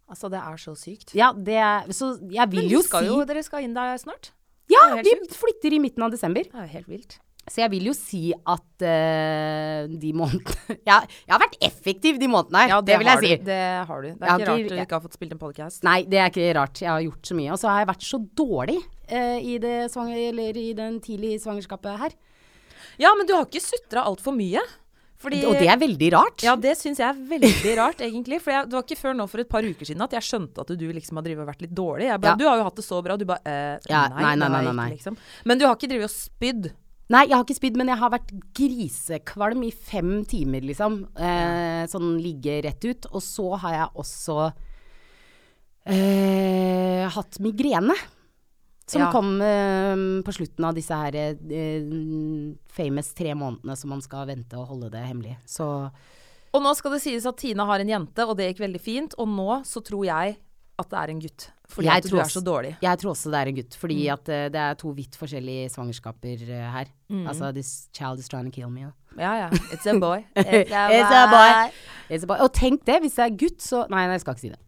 Altså, 0.08 0.30
det 0.32 0.40
er 0.40 0.56
så 0.60 0.74
sykt. 0.80 1.12
Ja, 1.16 1.34
det 1.36 1.58
er 1.60 1.92
Så 1.92 2.14
jeg 2.32 2.50
vil 2.52 2.70
jo 2.72 2.82
si 2.82 3.04
jo, 3.06 3.20
dere 3.28 3.44
skal 3.44 3.66
inn 3.68 3.76
der 3.76 4.00
snart. 4.00 4.32
Ja, 4.72 4.96
vi 5.04 5.14
flytter 5.32 5.76
i 5.76 5.80
midten 5.84 6.04
av 6.04 6.12
desember. 6.12 6.48
Det 6.48 6.56
er 6.56 6.68
jo 6.68 6.74
helt 6.80 6.88
vilt. 6.92 7.18
Så 7.48 7.62
jeg 7.64 7.72
vil 7.72 7.86
jo 7.88 7.94
si 7.96 8.22
at 8.36 8.84
uh, 8.84 9.88
de 9.88 10.10
månedene 10.12 10.76
jeg, 10.90 11.12
Jeg 11.24 11.32
har 11.32 11.42
vært 11.46 11.58
effektiv 11.64 12.20
de 12.20 12.28
månedene 12.32 12.64
her, 12.66 12.74
Ja, 12.76 12.80
det, 12.84 12.98
vil 13.00 13.12
jeg 13.12 13.24
si. 13.24 13.30
Du. 13.40 13.46
Det 13.48 13.62
har 13.92 14.02
du. 14.04 14.08
Det 14.10 14.18
er 14.18 14.26
ikke 14.28 14.34
ikke- 14.38 14.50
rart 14.52 14.72
du 14.72 14.82
ikke 14.84 14.98
har 15.00 15.06
fått 15.06 15.20
spilt 15.20 15.36
en 15.38 15.42
podcast. 15.42 15.84
Nei, 15.88 16.02
det 16.04 16.20
er 16.20 16.32
ikke 16.34 16.50
rart. 16.60 16.82
Jeg 16.84 16.92
har 16.92 17.06
gjort 17.06 17.32
så 17.32 17.38
mye. 17.40 17.54
Og 17.56 17.62
så 17.62 17.72
har 17.72 17.84
jeg 17.84 17.92
vært 17.94 18.08
så 18.08 18.20
dårlig 18.44 18.80
uh, 18.84 19.38
i, 19.40 19.56
det 19.64 19.78
svanger, 19.94 20.20
eller 20.34 20.60
i 20.60 20.68
den 20.78 21.00
tidlige 21.04 21.40
svangerskapet 21.46 22.04
her. 22.04 22.18
Ja, 23.00 23.14
men 23.16 23.30
du 23.30 23.34
har 23.38 23.48
ikke 23.48 23.64
sutra 23.64 24.04
altfor 24.10 24.36
mye. 24.36 24.62
Fordi 25.18 25.40
Og 25.50 25.56
det 25.58 25.66
er 25.72 25.80
veldig 25.82 26.10
rart. 26.14 26.44
Ja, 26.46 26.54
det 26.62 26.76
syns 26.78 27.00
jeg 27.02 27.08
er 27.10 27.22
veldig 27.32 27.72
rart, 27.80 28.02
egentlig. 28.06 28.38
For 28.44 28.54
jeg, 28.54 28.68
det 28.70 28.78
var 28.78 28.84
ikke 28.86 29.00
før 29.00 29.16
nå 29.18 29.26
for 29.32 29.42
et 29.42 29.50
par 29.50 29.66
uker 29.66 29.90
siden 29.90 30.04
at 30.06 30.14
jeg 30.14 30.28
skjønte 30.28 30.62
at 30.62 30.74
du 30.78 30.86
liksom 30.94 31.18
har 31.18 31.30
og 31.34 31.48
vært 31.50 31.64
litt 31.66 31.74
dårlig. 31.74 32.12
Jeg 32.12 32.22
bare, 32.22 32.36
Ja. 32.36 32.38
Du 32.38 32.46
har 32.46 32.60
jo 32.60 32.68
hatt 32.68 32.78
det 32.78 32.86
så 32.86 33.00
bra. 33.06 33.18
Du 33.18 33.26
bare 33.26 33.42
eh, 33.50 33.88
Ja, 33.90 34.04
nei, 34.14 34.36
nei, 34.36 34.36
nei, 34.44 34.50
nei, 34.52 34.62
nei, 34.68 34.76
nei. 34.78 34.90
Liksom. 34.94 35.18
Men 35.50 35.58
du 35.58 35.66
har 35.66 35.74
ikke 35.80 35.90
drevet 35.90 36.12
og 36.12 36.14
spydd. 36.14 36.70
Nei, 37.10 37.22
jeg 37.30 37.38
har 37.38 37.44
ikke 37.46 37.56
spydd, 37.56 37.78
men 37.80 37.88
jeg 37.88 38.00
har 38.02 38.12
vært 38.12 38.32
grisekvalm 38.58 39.62
i 39.64 39.72
fem 39.72 40.26
timer, 40.28 40.66
liksom. 40.68 41.06
Eh, 41.16 41.86
sånn 41.88 42.18
ligge 42.20 42.58
rett 42.66 42.84
ut. 42.84 43.08
Og 43.16 43.24
så 43.24 43.46
har 43.64 43.78
jeg 43.78 43.94
også 44.04 44.38
eh, 45.88 47.08
hatt 47.16 47.40
migrene. 47.40 47.96
Som 48.88 49.02
Ja. 49.02 49.12
kom 49.12 49.42
eh, 49.42 49.96
på 50.24 50.32
slutten 50.32 50.64
av 50.64 50.74
disse 50.76 50.96
her 50.96 51.16
eh, 51.16 51.84
famous 52.72 53.14
tre 53.14 53.34
månedene 53.36 53.76
som 53.76 53.90
man 53.92 54.02
skal 54.02 54.28
vente 54.28 54.56
og 54.56 54.68
holde 54.70 54.90
det 54.92 55.04
hemmelig. 55.08 55.38
Så 55.46 55.92
Og 56.54 56.62
nå 56.64 56.74
skal 56.76 56.92
det 56.96 57.02
sies 57.04 57.26
at 57.28 57.38
Tina 57.38 57.66
har 57.66 57.80
en 57.84 57.90
jente, 57.92 58.24
og 58.26 58.38
det 58.38 58.54
gikk 58.56 58.64
veldig 58.64 58.80
fint. 58.82 59.14
Og 59.20 59.28
nå 59.28 59.64
så 59.68 59.84
tror 59.84 60.06
jeg 60.08 60.38
at 60.80 60.90
det 60.90 60.98
er 61.00 61.10
en 61.14 61.20
gutt. 61.22 61.46
Fordi 61.68 61.88
Jeg 61.88 61.98
at 62.06 62.10
du 62.12 62.18
er 62.18 62.24
så 62.32 62.42
dårlig. 62.46 62.76
jeg 62.82 63.00
tror 63.00 63.12
også 63.12 63.32
det 63.34 63.40
er 63.40 63.48
en 63.52 63.56
gutt, 63.56 63.76
fordi 63.76 63.98
Mm. 64.08 64.14
at 64.14 64.30
eh, 64.30 64.50
det 64.54 64.62
er 64.62 64.74
to 64.76 64.90
vidt 64.96 65.18
forskjellige 65.18 65.70
svangerskaper 65.74 66.44
eh, 66.50 66.72
her. 66.72 66.86
Altså, 67.28 67.52
this 67.52 67.90
child 67.94 68.20
is 68.20 68.28
trying 68.30 68.46
to 68.52 68.56
kill 68.56 68.70
me. 68.70 68.82
Ja, 69.18 69.34
ja. 69.36 69.50
It's 69.74 69.86
a 69.90 69.98
boy. 70.00 70.24
It's 70.36 70.72
a 71.12 71.28
boy. 71.34 71.72
It's 72.10 72.24
a 72.24 72.28
boy. 72.28 72.38
Og 72.40 72.54
tenk 72.54 72.86
det, 72.86 73.00
hvis 73.02 73.16
det 73.18 73.26
er 73.26 73.36
gutt, 73.38 73.60
så 73.62 73.86
Nei, 73.90 74.06
nei, 74.06 74.12
jeg 74.14 74.22
skal 74.22 74.34
ikke 74.38 74.42
si 74.42 74.50
det. 74.50 74.60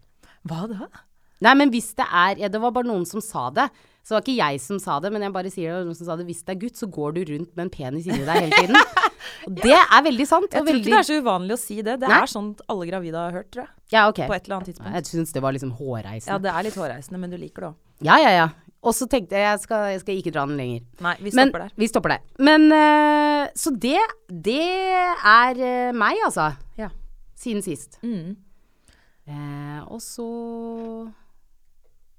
Hva 0.49 0.67
da? 0.67 0.87
Nei, 1.45 1.53
men 1.55 1.71
hvis 1.71 1.93
det 1.95 2.03
er 2.03 2.41
ja, 2.41 2.49
Det 2.51 2.59
var 2.59 2.73
bare 2.75 2.89
noen 2.89 3.05
som 3.07 3.23
sa 3.23 3.47
det. 3.55 3.69
Så 4.03 4.11
det 4.11 4.17
var 4.17 4.23
ikke 4.25 4.39
jeg 4.39 4.61
som 4.63 4.79
sa 4.81 4.97
det, 5.03 5.11
men 5.13 5.23
jeg 5.23 5.33
bare 5.35 5.51
sier 5.53 5.75
det. 5.75 5.87
Noen 5.87 5.97
som 5.97 6.07
sa 6.07 6.15
det. 6.19 6.25
Hvis 6.27 6.41
det 6.47 6.55
er 6.55 6.61
gutt, 6.63 6.79
så 6.79 6.87
går 6.91 7.15
du 7.15 7.21
rundt 7.29 7.51
med 7.53 7.67
en 7.67 7.73
penis 7.73 8.07
inni 8.09 8.25
deg 8.25 8.47
hele 8.47 8.61
tiden. 8.63 8.79
Og 9.47 9.59
det 9.59 9.75
er 9.75 10.05
veldig 10.07 10.25
sant. 10.27 10.55
Jeg 10.55 10.65
tror 10.65 10.79
ikke 10.79 10.91
det 10.91 11.01
er 11.01 11.07
så 11.07 11.19
uvanlig 11.19 11.55
å 11.55 11.59
si 11.61 11.77
det. 11.81 11.99
Det 12.01 12.09
Nei. 12.09 12.21
er 12.23 12.31
sånn 12.31 12.49
alle 12.71 12.87
gravide 12.89 13.21
har 13.21 13.35
hørt, 13.35 13.51
tror 13.53 13.65
jeg. 13.67 13.73
Ja, 13.93 14.07
ok. 14.09 14.23
På 14.23 14.35
et 14.35 14.47
eller 14.47 14.57
annet 14.59 14.71
tidspunkt. 14.71 14.95
Jeg 14.97 15.11
syns 15.11 15.35
det 15.35 15.43
var 15.45 15.55
liksom 15.55 15.75
Ja, 16.25 16.39
det 16.41 16.51
er 16.55 16.65
litt 16.65 16.79
hårreisende, 16.79 17.21
men 17.21 17.31
du 17.31 17.37
liker 17.37 17.67
det 17.67 17.69
òg. 17.69 17.77
Ja, 18.07 18.17
ja, 18.23 18.33
ja. 18.33 18.49
Og 18.79 18.95
så 18.95 19.09
tenkte 19.11 19.35
jeg 19.35 19.43
jeg 19.43 19.61
skal, 19.65 19.87
jeg 19.91 20.01
skal 20.05 20.19
ikke 20.21 20.31
dra 20.31 20.45
den 20.47 20.59
lenger. 20.59 20.83
Nei, 21.03 21.15
vi 21.19 21.31
Men 21.35 21.49
stopper 21.49 21.65
der. 21.65 21.71
vi 21.75 21.87
stopper 21.91 22.13
der. 22.15 22.21
Men 22.39 22.67
uh, 22.71 23.49
Så 23.53 23.73
det, 23.75 23.99
det 24.31 24.63
er 24.63 25.59
uh, 25.59 25.95
meg, 25.95 26.21
altså. 26.25 26.53
Ja. 26.79 26.89
Siden 27.35 27.61
sist. 27.65 27.99
Mm. 28.03 28.37
Uh, 29.27 29.81
og 29.91 29.99
så 30.01 30.29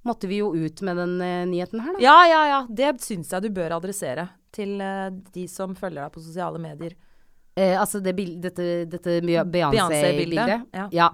måtte 0.07 0.31
vi 0.31 0.41
jo 0.41 0.55
ut 0.57 0.81
med 0.87 0.97
den 0.97 1.15
uh, 1.21 1.47
nyheten 1.51 1.83
her, 1.85 1.95
da. 1.97 2.03
Ja, 2.05 2.17
ja, 2.29 2.41
ja. 2.49 2.61
Det 2.69 2.95
syns 3.05 3.33
jeg 3.33 3.45
du 3.45 3.51
bør 3.55 3.77
adressere 3.77 4.29
til 4.55 4.79
uh, 4.81 5.09
de 5.35 5.47
som 5.51 5.77
følger 5.79 6.03
deg 6.03 6.15
på 6.15 6.25
sosiale 6.25 6.61
medier. 6.63 6.97
Eh, 7.59 7.81
altså 7.81 8.01
det 8.01 8.15
dette, 8.41 8.67
dette 8.89 9.21
Beyoncé-bildet. 9.21 9.73
Beyoncé-bildet, 9.75 10.69
ja. 10.73 10.89
ja. 10.95 11.09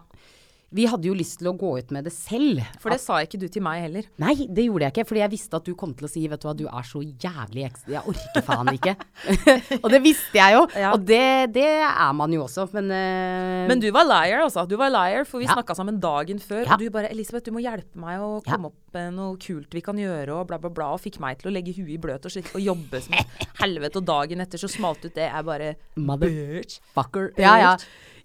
Vi 0.75 0.83
hadde 0.91 1.07
jo 1.07 1.15
lyst 1.15 1.39
til 1.39 1.47
å 1.47 1.53
gå 1.57 1.69
ut 1.79 1.93
med 1.95 2.05
det 2.09 2.11
selv. 2.13 2.59
For 2.83 2.91
det 2.91 2.99
sa 3.01 3.21
ikke 3.23 3.39
du 3.39 3.47
til 3.49 3.63
meg 3.63 3.85
heller. 3.85 4.09
Nei, 4.19 4.35
det 4.51 4.65
gjorde 4.67 4.83
jeg 4.89 4.93
ikke, 4.97 5.05
fordi 5.07 5.21
jeg 5.23 5.31
visste 5.31 5.57
at 5.61 5.65
du 5.69 5.77
kom 5.79 5.93
til 5.95 6.09
å 6.09 6.11
si 6.11 6.25
Vet 6.27 6.43
du 6.43 6.49
hva, 6.49 6.55
du 6.59 6.65
er 6.67 6.83
så 6.89 7.01
jævlig 7.07 7.63
ekstra 7.69 7.93
Jeg 7.95 8.03
orker 8.11 8.43
faen 8.43 8.73
ikke. 8.75 8.97
og 9.85 9.87
det 9.95 10.01
visste 10.03 10.35
jeg 10.41 10.57
jo. 10.57 10.65
Ja. 10.75 10.91
Og 10.97 11.05
det, 11.07 11.23
det 11.55 11.69
er 11.87 12.11
man 12.19 12.35
jo 12.35 12.43
også, 12.49 12.67
men, 12.75 12.91
uh... 12.91 13.63
Men 13.71 13.79
du 13.81 13.87
var 13.95 14.09
liar, 14.11 14.43
altså. 14.43 14.67
Du 14.69 14.75
var 14.81 14.91
liar, 14.91 15.23
for 15.25 15.39
vi 15.39 15.47
Ja. 15.47 15.55
snakka 15.55 15.77
sammen 15.79 16.01
dagen 16.03 16.43
før. 16.43 16.65
Ja. 16.67 16.75
Og 16.75 16.83
du 16.83 16.91
bare 16.91 17.13
'Elisabeth, 17.15 17.47
du 17.47 17.53
må 17.55 17.63
hjelpe 17.63 17.95
meg 18.03 18.19
å 18.19 18.43
Ja. 18.43 18.51
komme 18.57 18.73
opp 18.73 18.99
med 18.99 19.15
noe 19.15 19.37
kult 19.39 19.71
vi 19.73 19.81
kan 19.87 19.97
gjøre', 19.97 20.35
og 20.41 20.49
bla, 20.51 20.59
bla, 20.59 20.69
bla. 20.71 20.91
Og 20.99 21.01
fikk 21.01 21.21
meg 21.23 21.39
til 21.39 21.53
å 21.53 21.55
legge 21.55 21.77
huet 21.79 21.95
i 21.95 21.99
bløt 22.03 22.27
og, 22.27 22.33
slik, 22.35 22.51
og 22.59 22.61
jobbe 22.67 23.01
som 23.07 23.15
helvete. 23.63 24.03
Og 24.03 24.05
dagen 24.05 24.41
etter 24.43 24.59
så 24.59 24.69
smalt 24.69 25.05
ut 25.07 25.15
det. 25.15 25.31
Jeg 25.31 25.45
bare 25.47 25.77
Mother- 25.97 26.29
Bitch. 26.61 26.81
Fucker. 26.93 27.31
Ja, 27.39 27.55
ja. 27.63 27.77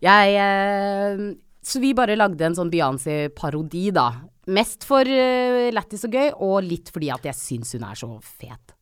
Jeg, 0.01 0.36
eh, 0.41 1.36
så 1.61 1.81
vi 1.81 1.93
bare 1.97 2.17
lagde 2.17 2.45
en 2.45 2.57
sånn 2.57 2.71
Beyoncé-parodi, 2.73 3.89
da. 3.95 4.09
Mest 4.51 4.85
for 4.87 5.05
uh, 5.05 5.67
lættis 5.73 6.07
og 6.07 6.17
gøy, 6.17 6.31
og 6.41 6.57
litt 6.65 6.89
fordi 6.93 7.11
at 7.13 7.27
jeg 7.29 7.37
syns 7.37 7.75
hun 7.77 7.85
er 7.87 7.99
så 7.99 8.09
fet. 8.25 8.73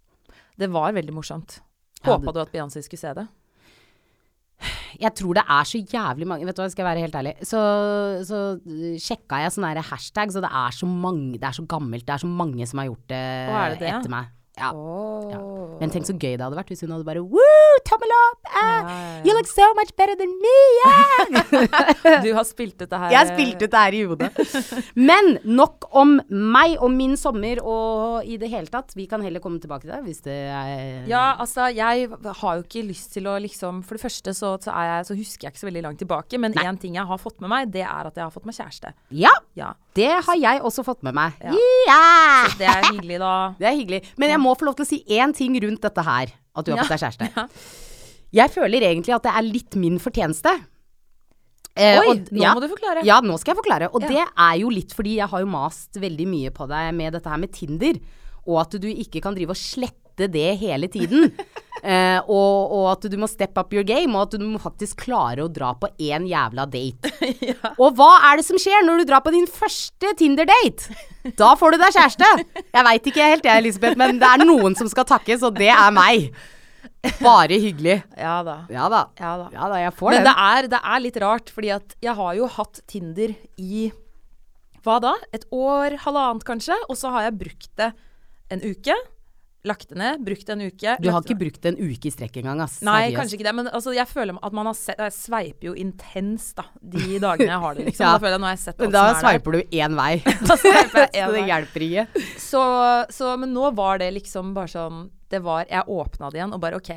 Det 0.59 0.69
var 0.71 0.95
veldig 0.95 1.15
morsomt. 1.15 1.59
Ja, 1.99 2.13
Håpa 2.13 2.31
ja, 2.31 2.35
du 2.37 2.41
at 2.45 2.53
Beyoncé 2.53 2.83
skulle 2.85 3.01
se 3.01 3.13
det? 3.17 3.27
Jeg 4.99 5.11
tror 5.15 5.37
det 5.37 5.43
er 5.47 5.67
så 5.67 5.79
jævlig 5.79 6.25
mange 6.27 6.43
Vet 6.43 6.57
du 6.57 6.59
hva, 6.59 6.67
skal 6.71 6.83
jeg 6.83 6.89
være 6.89 7.03
helt 7.05 7.15
ærlig. 7.15 7.33
Så, 7.47 7.59
så 8.27 8.39
sjekka 8.99 9.39
jeg 9.43 9.53
sånne 9.55 9.85
hashtags, 9.91 10.35
og 10.35 10.43
det 10.43 10.49
er 10.51 10.75
så 10.75 10.89
mange 10.89 11.39
Det 11.39 11.47
er 11.47 11.55
så 11.55 11.63
gammelt. 11.69 12.05
Det 12.07 12.15
er 12.15 12.23
så 12.25 12.31
mange 12.31 12.67
som 12.67 12.81
har 12.81 12.89
gjort 12.89 13.05
det, 13.11 13.23
det 13.53 13.79
det? 13.79 13.93
etter 13.93 14.11
meg. 14.11 14.33
Ja. 14.59 14.73
Oh. 14.75 15.77
Men 15.79 15.93
tenk 15.93 16.09
så 16.09 16.17
gøy 16.17 16.33
det 16.35 16.43
hadde 16.43 16.59
vært 16.59 16.73
hvis 16.73 16.83
hun 16.83 16.91
hadde 16.91 17.07
bare 17.07 17.23
Woo! 17.23 17.78
Tommel 17.87 18.11
opp! 18.15 18.49
Ja. 18.53 18.69
You 19.25 19.33
look 19.37 19.47
so 19.47 19.65
much 19.77 19.91
better 19.97 20.15
than 20.19 20.31
me! 20.41 20.55
Yeah! 20.79 22.21
Du 22.25 22.29
har 22.35 22.43
spilt 22.47 22.79
ut 22.81 22.89
det 22.89 22.97
her 22.99 23.11
Jeg 23.13 23.19
har 23.19 23.29
spilt 23.33 23.61
ut 23.61 23.71
det 23.71 23.79
her 23.79 23.95
i 23.95 24.01
hodet. 24.07 24.29
Men 24.95 25.37
nok 25.47 25.87
om 25.99 26.15
meg 26.29 26.75
og 26.83 26.91
min 26.93 27.15
sommer 27.19 27.61
og 27.63 28.25
i 28.27 28.37
det 28.41 28.49
hele 28.51 28.69
tatt. 28.71 28.93
Vi 28.97 29.05
kan 29.11 29.21
heller 29.25 29.41
komme 29.43 29.59
tilbake 29.61 29.85
til 29.85 29.93
det 29.93 30.01
hvis 30.07 30.21
det 30.25 30.37
er 30.51 31.07
Ja, 31.09 31.35
altså, 31.41 31.67
jeg 31.75 32.09
har 32.09 32.59
jo 32.59 32.65
ikke 32.65 32.83
lyst 32.87 33.13
til 33.15 33.27
å 33.29 33.35
liksom 33.41 33.81
For 33.87 33.97
det 33.99 34.03
første 34.05 34.33
så, 34.37 34.53
så, 34.63 34.73
jeg, 34.73 35.05
så 35.09 35.17
husker 35.19 35.47
jeg 35.47 35.55
ikke 35.55 35.63
så 35.63 35.69
veldig 35.69 35.85
langt 35.87 36.01
tilbake, 36.03 36.39
men 36.41 36.55
én 36.59 36.79
ting 36.81 36.97
jeg 36.99 37.07
har 37.09 37.21
fått 37.21 37.39
med 37.43 37.51
meg, 37.51 37.71
det 37.73 37.83
er 37.85 38.09
at 38.09 38.15
jeg 38.19 38.25
har 38.25 38.33
fått 38.33 38.47
meg 38.49 38.57
kjæreste. 38.57 38.93
Ja, 39.15 39.33
Ja. 39.57 39.73
det 39.97 40.11
har 40.27 40.37
jeg 40.39 40.61
også 40.65 40.83
fått 40.87 41.03
med 41.05 41.15
meg. 41.17 41.35
Ja. 41.43 41.55
Ja! 41.87 42.47
Det 42.59 42.67
er 42.69 42.85
hyggelig, 42.91 43.19
da. 43.21 43.33
Det 43.59 43.67
er 43.69 43.75
hyggelig. 43.77 44.01
Men 44.19 44.29
jeg 44.33 44.39
må 44.43 44.53
få 44.59 44.67
lov 44.69 44.77
til 44.79 44.85
å 44.87 44.89
si 44.89 45.01
én 45.19 45.33
ting 45.35 45.55
rundt 45.63 45.81
dette 45.85 46.03
her. 46.05 46.31
At 46.57 46.65
du 46.65 46.73
har 46.73 46.83
fått 46.83 46.95
deg 46.95 47.03
kjæreste. 47.05 47.29
ja. 47.37 47.47
Jeg 48.39 48.53
føler 48.53 48.85
egentlig 48.85 49.15
at 49.15 49.25
det 49.25 49.33
er 49.33 49.47
litt 49.47 49.77
min 49.79 49.97
fortjeneste. 50.01 50.53
Eh, 51.79 51.99
Oi, 52.01 52.07
og- 52.11 52.31
nå 52.33 52.41
ja. 52.43 52.53
må 52.53 52.61
du 52.63 52.67
forklare. 52.71 53.05
Ja, 53.07 53.19
nå 53.23 53.37
skal 53.39 53.53
jeg 53.55 53.61
forklare. 53.61 53.89
Og 53.93 54.03
det 54.03 54.19
er 54.25 54.55
jo 54.59 54.71
litt 54.73 54.93
fordi 54.95 55.17
jeg 55.21 55.29
har 55.31 55.43
jo 55.45 55.49
mast 55.49 55.99
veldig 56.01 56.27
mye 56.27 56.51
på 56.55 56.67
deg 56.69 56.91
med 56.97 57.15
dette 57.17 57.31
her 57.31 57.41
med 57.41 57.53
Tinder. 57.55 57.99
Og 58.49 58.59
at 58.63 58.77
du 58.81 58.87
ikke 58.89 59.21
kan 59.23 59.37
drive 59.37 59.55
og 59.55 59.59
slette 59.59 60.27
det 60.31 60.49
hele 60.59 60.89
tiden. 60.91 61.31
eh, 61.83 62.19
og, 62.25 62.73
og 62.75 62.85
at 62.93 63.07
du 63.11 63.15
må 63.21 63.29
step 63.29 63.57
up 63.59 63.73
your 63.75 63.85
game, 63.87 64.11
og 64.15 64.27
at 64.27 64.37
du 64.39 64.45
må 64.45 64.61
faktisk 64.61 65.05
klare 65.05 65.45
å 65.45 65.51
dra 65.51 65.71
på 65.79 65.89
én 66.01 66.27
jævla 66.29 66.67
date. 66.69 67.11
Og 67.81 67.95
hva 67.97 68.11
er 68.29 68.39
det 68.39 68.45
som 68.47 68.59
skjer 68.59 68.85
når 68.85 69.01
du 69.01 69.09
drar 69.09 69.23
på 69.25 69.33
din 69.33 69.47
første 69.49 70.13
Tinder-date? 70.19 70.95
Da 71.39 71.53
får 71.59 71.75
du 71.75 71.81
deg 71.81 71.95
kjæreste. 71.95 72.29
Jeg 72.59 72.85
veit 72.87 73.09
ikke 73.11 73.27
helt 73.31 73.47
jeg, 73.47 73.63
Elisabeth, 73.63 73.99
men 73.99 74.21
det 74.21 74.29
er 74.29 74.45
noen 74.47 74.75
som 74.79 74.89
skal 74.91 75.07
takkes, 75.09 75.43
og 75.47 75.57
det 75.59 75.71
er 75.73 75.91
meg. 75.95 76.29
Bare 77.19 77.59
hyggelig. 77.59 78.01
Ja 78.19 78.39
da. 78.43 78.57
Ja 78.71 78.89
da. 78.91 79.05
Ja 79.19 79.33
da. 79.39 79.47
Ja 79.55 79.69
da, 79.71 79.79
jeg 79.79 79.95
får 79.95 80.13
Men 80.15 80.27
det 80.27 80.35
er, 80.43 80.67
det 80.71 80.81
er 80.83 81.03
litt 81.03 81.19
rart, 81.23 81.51
fordi 81.55 81.71
at 81.75 81.95
jeg 82.03 82.15
har 82.19 82.35
jo 82.39 82.49
hatt 82.57 82.81
Tinder 82.91 83.35
i 83.59 83.89
hva 84.85 84.99
da? 85.03 85.13
Et 85.35 85.43
år, 85.51 85.97
halvannet 86.05 86.45
kanskje, 86.47 86.75
og 86.87 86.97
så 86.99 87.11
har 87.15 87.27
jeg 87.27 87.39
brukt 87.41 87.71
det 87.79 87.91
en 88.53 88.63
uke. 88.63 88.95
Lagt 89.67 89.89
det 89.91 89.97
ned, 89.99 90.21
brukt 90.23 90.49
en 90.53 90.61
uke. 90.63 90.93
Du 91.03 91.09
har 91.11 91.19
ikke 91.19 91.33
ikke 91.33 91.39
brukt 91.41 91.65
en 91.67 91.75
uke 91.75 92.07
i 92.07 92.11
strekk 92.13 92.37
engang, 92.39 92.61
ass. 92.63 92.77
Nei, 92.79 93.09
Seriøst. 93.09 93.17
kanskje 93.17 93.35
ikke 93.35 93.47
det, 93.49 93.53
men 93.57 93.67
altså, 93.75 93.91
jeg 93.97 94.07
føler 94.07 94.37
at 94.47 94.55
man 94.55 94.69
har 94.69 94.77
sett 94.79 95.01
Jeg 95.03 95.15
sveiper 95.17 95.67
jo 95.67 95.73
intenst, 95.75 96.53
da, 96.55 96.63
de 96.79 97.19
dagene 97.19 97.49
jeg 97.51 97.59
har 97.65 97.75
det, 97.75 97.85
liksom. 97.89 98.05
Ja. 98.07 98.13
Da 98.15 98.21
føler 98.23 98.37
jeg 98.37 98.43
nå 98.45 98.47
har 98.47 98.55
jeg 98.55 98.63
sett 98.63 98.79
alt 98.79 98.93
da 98.95 99.03
som 99.03 99.09
er 99.09 99.13
der. 99.13 99.25
sveiper 99.25 99.51
du 99.51 99.77
én 99.81 99.97
vei. 99.99 100.11
Da 100.49 100.59
sveiper 100.63 101.03
jeg 101.03 101.11
en 101.11 101.27
Så 101.27 101.35
det 101.35 101.45
hjelper 101.51 101.87
ikke. 101.89 102.25
Så, 102.47 102.63
så, 103.19 103.35
men 103.43 103.53
nå 103.57 103.71
var 103.75 103.99
det 103.99 104.09
liksom 104.15 104.53
bare 104.55 104.71
sånn 104.71 105.03
Det 105.29 105.43
var 105.43 105.67
Jeg 105.67 105.83
åpna 105.91 106.31
det 106.31 106.39
igjen 106.39 106.55
og 106.55 106.63
bare 106.63 106.79
OK. 106.79 106.93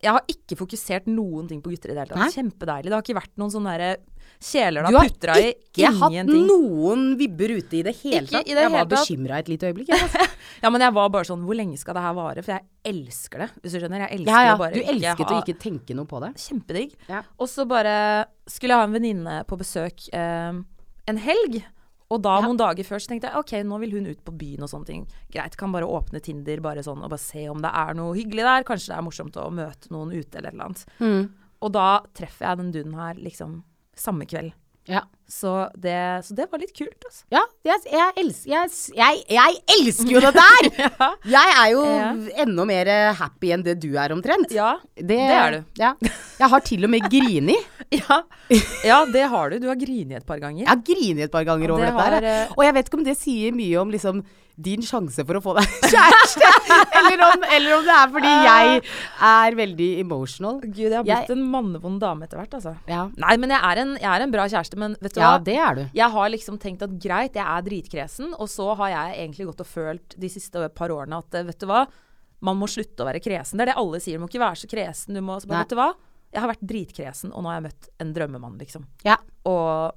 Jeg 0.00 0.12
har 0.12 0.24
ikke 0.32 0.56
fokusert 0.60 1.06
noen 1.08 1.46
ting 1.48 1.60
på 1.64 1.70
gutter 1.72 1.92
i 1.92 1.94
det 1.96 2.02
hele 2.06 2.16
tatt. 2.16 2.34
Kjempedeilig. 2.36 2.88
Det 2.88 2.96
har 2.96 3.04
ikke 3.04 3.20
vært 3.20 3.36
noen 3.40 3.52
sånne 3.52 3.76
der 3.80 4.00
kjeler 4.42 4.86
Du 4.88 4.96
har 4.98 5.08
putra 5.08 5.34
i 5.40 5.52
ikke 5.54 5.90
hatt 6.00 6.30
noen 6.30 7.04
vibber 7.18 7.54
ute 7.58 7.78
i 7.78 7.82
det 7.86 7.94
hele 8.02 8.22
Ikke 8.26 8.36
tatt. 8.38 8.46
det 8.50 8.64
jeg 8.66 8.72
var 8.74 8.86
bekymra 8.90 9.38
et 9.42 9.48
lite 9.52 9.70
øyeblikk. 9.70 9.92
Altså. 9.96 10.26
Ja, 10.62 10.70
men 10.72 10.80
jeg 10.80 10.94
var 10.96 11.10
bare 11.12 11.26
sånn 11.28 11.42
Hvor 11.44 11.54
lenge 11.58 11.76
skal 11.76 11.94
det 11.98 12.02
her 12.02 12.14
vare? 12.16 12.42
For 12.42 12.54
jeg 12.54 12.64
elsker 12.88 13.42
det, 13.44 13.48
hvis 13.60 13.74
du 13.74 13.80
skjønner. 13.82 14.06
Jeg 14.06 14.20
elsker 14.20 14.32
Ja, 14.32 14.42
ja. 14.46 14.56
bare 14.56 14.72
Du 14.72 14.80
elsket 14.80 15.32
å 15.34 15.40
ikke 15.42 15.58
tenke 15.60 15.94
noe 15.98 16.06
på 16.08 16.20
det. 16.24 16.30
Kjempedigg. 16.40 16.94
Ja. 17.10 17.20
Og 17.38 17.48
så 17.52 17.66
bare 17.68 17.92
skulle 18.48 18.72
jeg 18.72 18.80
ha 18.80 18.86
en 18.88 18.94
venninne 18.96 19.34
på 19.50 19.58
besøk 19.60 20.06
eh, 20.16 20.52
en 21.12 21.20
helg. 21.26 21.58
Og 22.08 22.22
da 22.22 22.36
Ja. 22.38 22.46
noen 22.46 22.56
dager 22.56 22.86
før 22.86 23.00
så 23.02 23.10
tenkte 23.10 23.26
jeg 23.28 23.36
ok, 23.36 23.52
nå 23.66 23.80
vil 23.82 23.90
hun 23.98 24.06
ut 24.06 24.24
på 24.24 24.32
byen 24.38 24.62
og 24.62 24.70
sånne 24.70 24.86
ting. 24.86 25.06
Greit, 25.34 25.56
kan 25.58 25.72
bare 25.74 25.84
åpne 25.90 26.20
Tinder 26.22 26.60
bare 26.62 26.82
sånn 26.86 27.02
og 27.02 27.10
bare 27.10 27.18
se 27.20 27.48
om 27.50 27.60
det 27.60 27.72
er 27.74 27.94
noe 27.98 28.14
hyggelig 28.16 28.44
der. 28.46 28.62
Kanskje 28.68 28.92
det 28.94 28.96
er 29.00 29.02
morsomt 29.10 29.36
å 29.42 29.48
møte 29.52 29.90
noen 29.90 30.12
ute 30.14 30.38
eller 30.38 30.48
et 30.48 30.54
eller 30.54 30.68
annet. 30.70 30.84
Mm. 31.02 31.24
Og 31.66 31.72
da 31.74 31.88
treffer 32.14 32.46
jeg 32.48 32.60
den 32.62 32.70
duden 32.72 32.94
her 32.94 33.14
liksom 33.18 33.64
samme 33.96 34.26
kveld. 34.26 34.52
Ja. 34.84 35.08
Så 35.26 35.52
det, 35.74 35.94
så 36.22 36.34
det 36.38 36.44
var 36.52 36.60
litt 36.62 36.70
kult, 36.76 37.02
altså. 37.02 37.24
Ja, 37.34 37.40
jeg, 37.66 37.80
jeg, 37.90 38.12
elsker, 38.22 38.50
jeg, 38.52 38.92
jeg, 38.94 39.22
jeg 39.34 39.56
elsker 39.74 40.12
jo 40.14 40.20
dette 40.22 40.44
her! 40.46 40.68
Ja. 40.86 41.08
Jeg 41.26 41.54
er 41.62 41.72
jo 41.72 41.82
Ja. 41.86 42.12
enda 42.44 42.64
mer 42.68 42.90
happy 43.18 43.50
enn 43.56 43.64
det 43.66 43.74
du 43.82 43.88
er 43.98 44.14
omtrent. 44.14 44.54
Ja, 44.54 44.76
det, 44.94 45.08
det 45.10 45.18
er 45.34 45.58
du. 45.58 45.64
Ja. 45.82 45.92
Jeg 46.38 46.52
har 46.54 46.64
til 46.70 46.86
og 46.86 46.94
med 46.94 47.10
grini. 47.10 47.58
ja. 48.00 48.22
ja, 48.86 49.02
det 49.10 49.26
har 49.34 49.50
du. 49.50 49.58
Du 49.66 49.68
har 49.72 49.78
grini 49.82 50.14
et 50.20 50.26
par 50.26 50.38
ganger. 50.42 50.62
Jeg 50.62 50.70
har 50.70 50.82
grini 50.86 51.26
et 51.26 51.32
par 51.34 51.44
ganger 51.48 51.74
over 51.74 51.82
det 51.86 51.90
dette 51.92 52.06
her. 52.06 52.18
har, 52.20 52.30
jeg. 52.30 52.48
eh, 52.48 52.56
Og 52.56 52.64
jeg 52.68 52.78
vet 52.78 52.90
ikke 52.92 53.00
om 53.02 53.06
det 53.10 53.18
sier 53.18 53.56
mye 53.56 53.78
om 53.82 53.90
liksom 53.98 54.24
din 54.56 54.80
sjanse 54.80 55.20
for 55.28 55.36
å 55.36 55.40
få 55.44 55.52
deg 55.58 55.66
kjæreste, 55.92 56.48
eller, 56.96 57.20
om, 57.26 57.42
eller 57.52 57.74
om 57.76 57.82
det 57.84 57.92
er 57.92 58.12
fordi 58.14 58.30
jeg 58.46 58.78
er 59.28 59.56
veldig 59.58 59.88
emotional. 60.00 60.62
Gud, 60.62 60.78
jeg 60.86 60.94
har 60.96 61.04
Jeg- 61.04 61.26
blitt 61.26 61.34
en 61.34 61.42
mannevond 61.52 62.00
dame 62.00 62.24
etter 62.24 62.40
hvert, 62.40 62.54
altså. 62.56 62.72
Ja, 62.88 63.02
Nei, 63.20 63.34
men 63.42 63.52
jeg 63.52 63.60
er, 63.60 63.82
en, 63.82 63.92
jeg 64.00 64.08
er 64.14 64.24
en 64.24 64.32
bra 64.32 64.46
kjæreste, 64.48 64.78
men 64.80 64.96
vet 65.04 65.15
du 65.16 65.20
ja 65.24 65.32
hva? 65.34 65.42
det 65.44 65.56
er 65.58 65.78
du. 65.80 65.84
Jeg 65.96 66.10
har 66.14 66.30
liksom 66.36 66.58
tenkt 66.62 66.84
at 66.86 66.94
greit, 67.02 67.34
jeg 67.40 67.44
er 67.44 67.66
dritkresen, 67.66 68.34
og 68.36 68.48
så 68.52 68.70
har 68.78 68.92
jeg 68.94 69.18
egentlig 69.26 69.48
gått 69.50 69.64
og 69.64 69.70
følt 69.72 70.16
de 70.20 70.30
siste 70.32 70.68
par 70.76 70.94
årene 70.94 71.18
at 71.24 71.34
eh, 71.40 71.46
vet 71.48 71.60
du 71.64 71.66
hva, 71.70 71.84
man 72.46 72.58
må 72.60 72.68
slutte 72.68 73.02
å 73.02 73.08
være 73.08 73.22
kresen. 73.24 73.56
Det 73.58 73.64
er 73.66 73.72
det 73.72 73.78
alle 73.80 73.98
sier, 74.04 74.18
du 74.20 74.24
må 74.24 74.28
ikke 74.30 74.44
være 74.44 74.60
så 74.62 74.68
kresen. 74.70 75.16
Du 75.16 75.24
må, 75.24 75.40
så 75.40 75.48
bare, 75.50 75.64
vet 75.64 75.72
du 75.72 75.78
hva, 75.80 75.90
jeg 76.36 76.42
har 76.44 76.50
vært 76.52 76.66
dritkresen, 76.68 77.30
og 77.32 77.42
nå 77.42 77.48
har 77.50 77.62
jeg 77.62 77.70
møtt 77.70 77.88
en 78.04 78.10
drømmemann, 78.12 78.58
liksom. 78.60 78.84
Ja. 79.08 79.16
Og 79.48 79.96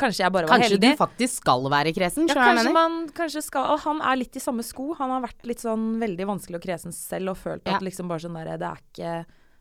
kanskje 0.00 0.22
jeg 0.22 0.32
bare 0.32 0.46
var 0.48 0.54
Kanskje 0.56 0.76
heldig. 0.78 0.92
du 0.94 1.00
faktisk 1.02 1.42
skal 1.42 1.66
være 1.74 1.92
kresen, 1.92 2.28
ja, 2.30 2.36
kanskje 2.38 2.70
man 2.72 2.94
kanskje 3.12 3.42
skal 3.44 3.74
Og 3.74 3.82
han 3.82 3.98
er 4.00 4.16
litt 4.16 4.38
i 4.38 4.40
samme 4.40 4.64
sko. 4.64 4.94
Han 4.96 5.10
har 5.12 5.20
vært 5.26 5.44
litt 5.50 5.60
sånn 5.60 5.98
veldig 6.00 6.24
vanskelig 6.30 6.56
og 6.56 6.64
kresen 6.64 6.94
selv 6.96 7.34
og 7.34 7.36
følt 7.36 7.66
Ja. 7.68 7.74
at 7.76 7.84
liksom 7.84 8.08
bare 8.08 8.22
sånn 8.24 8.38
derre 8.38 8.56
Det 8.56 8.70
er 8.70 8.80
ikke 8.80 9.10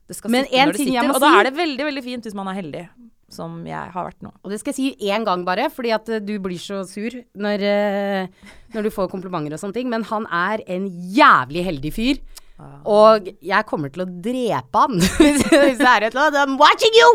Det 0.08 0.16
skal 0.16 0.32
Men 0.32 0.46
sitte 0.46 0.62
når 0.64 0.72
det 0.72 0.86
sitter. 0.86 1.12
Og 1.12 1.20
da 1.26 1.32
er 1.40 1.44
det 1.50 1.54
veldig, 1.58 1.86
veldig 1.90 2.04
fint 2.06 2.24
hvis 2.30 2.38
man 2.40 2.48
er 2.48 2.56
heldig, 2.62 2.86
som 3.30 3.60
jeg 3.68 3.92
har 3.94 4.06
vært 4.10 4.22
nå. 4.26 4.32
Og 4.44 4.52
det 4.52 4.60
skal 4.62 4.74
jeg 4.74 4.78
si 4.98 5.10
én 5.12 5.26
gang 5.28 5.46
bare, 5.48 5.70
fordi 5.70 5.92
at 5.96 6.10
eh, 6.10 6.20
du 6.20 6.36
blir 6.44 6.58
så 6.62 6.82
sur 6.90 7.14
når, 7.38 7.64
eh, 7.64 8.28
når 8.76 8.84
du 8.84 8.90
får 8.96 9.10
komplimenter 9.12 9.54
og 9.56 9.62
sånne 9.62 9.78
ting. 9.80 9.90
Men 9.90 10.04
han 10.10 10.26
er 10.34 10.64
en 10.68 10.88
jævlig 11.14 11.66
heldig 11.70 11.94
fyr. 11.96 12.22
Og 12.84 13.30
jeg 13.40 13.66
kommer 13.70 13.88
til 13.96 14.04
å 14.04 14.10
drepe 14.10 14.82
han 14.84 14.98
hvis, 15.00 15.46
det 15.48 15.80
er 15.80 16.10
et 16.10 16.12
eller 16.12 16.26
annet. 16.28 16.40
I'm 16.44 16.58
watching 16.60 16.98
you! 17.00 17.12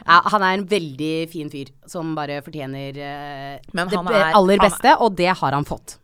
Ja, 0.00 0.22
han 0.32 0.42
er 0.42 0.54
en 0.56 0.62
veldig 0.70 1.10
fin 1.30 1.50
fyr 1.52 1.68
som 1.86 2.14
bare 2.16 2.38
fortjener 2.42 2.96
eh, 2.96 3.58
Men 3.76 3.90
det 3.92 3.98
er- 4.00 4.32
aller 4.32 4.56
han 4.56 4.64
er- 4.64 4.64
beste, 4.64 4.94
og 5.04 5.12
det 5.20 5.28
har 5.36 5.52
han 5.58 5.68
fått. 5.68 5.98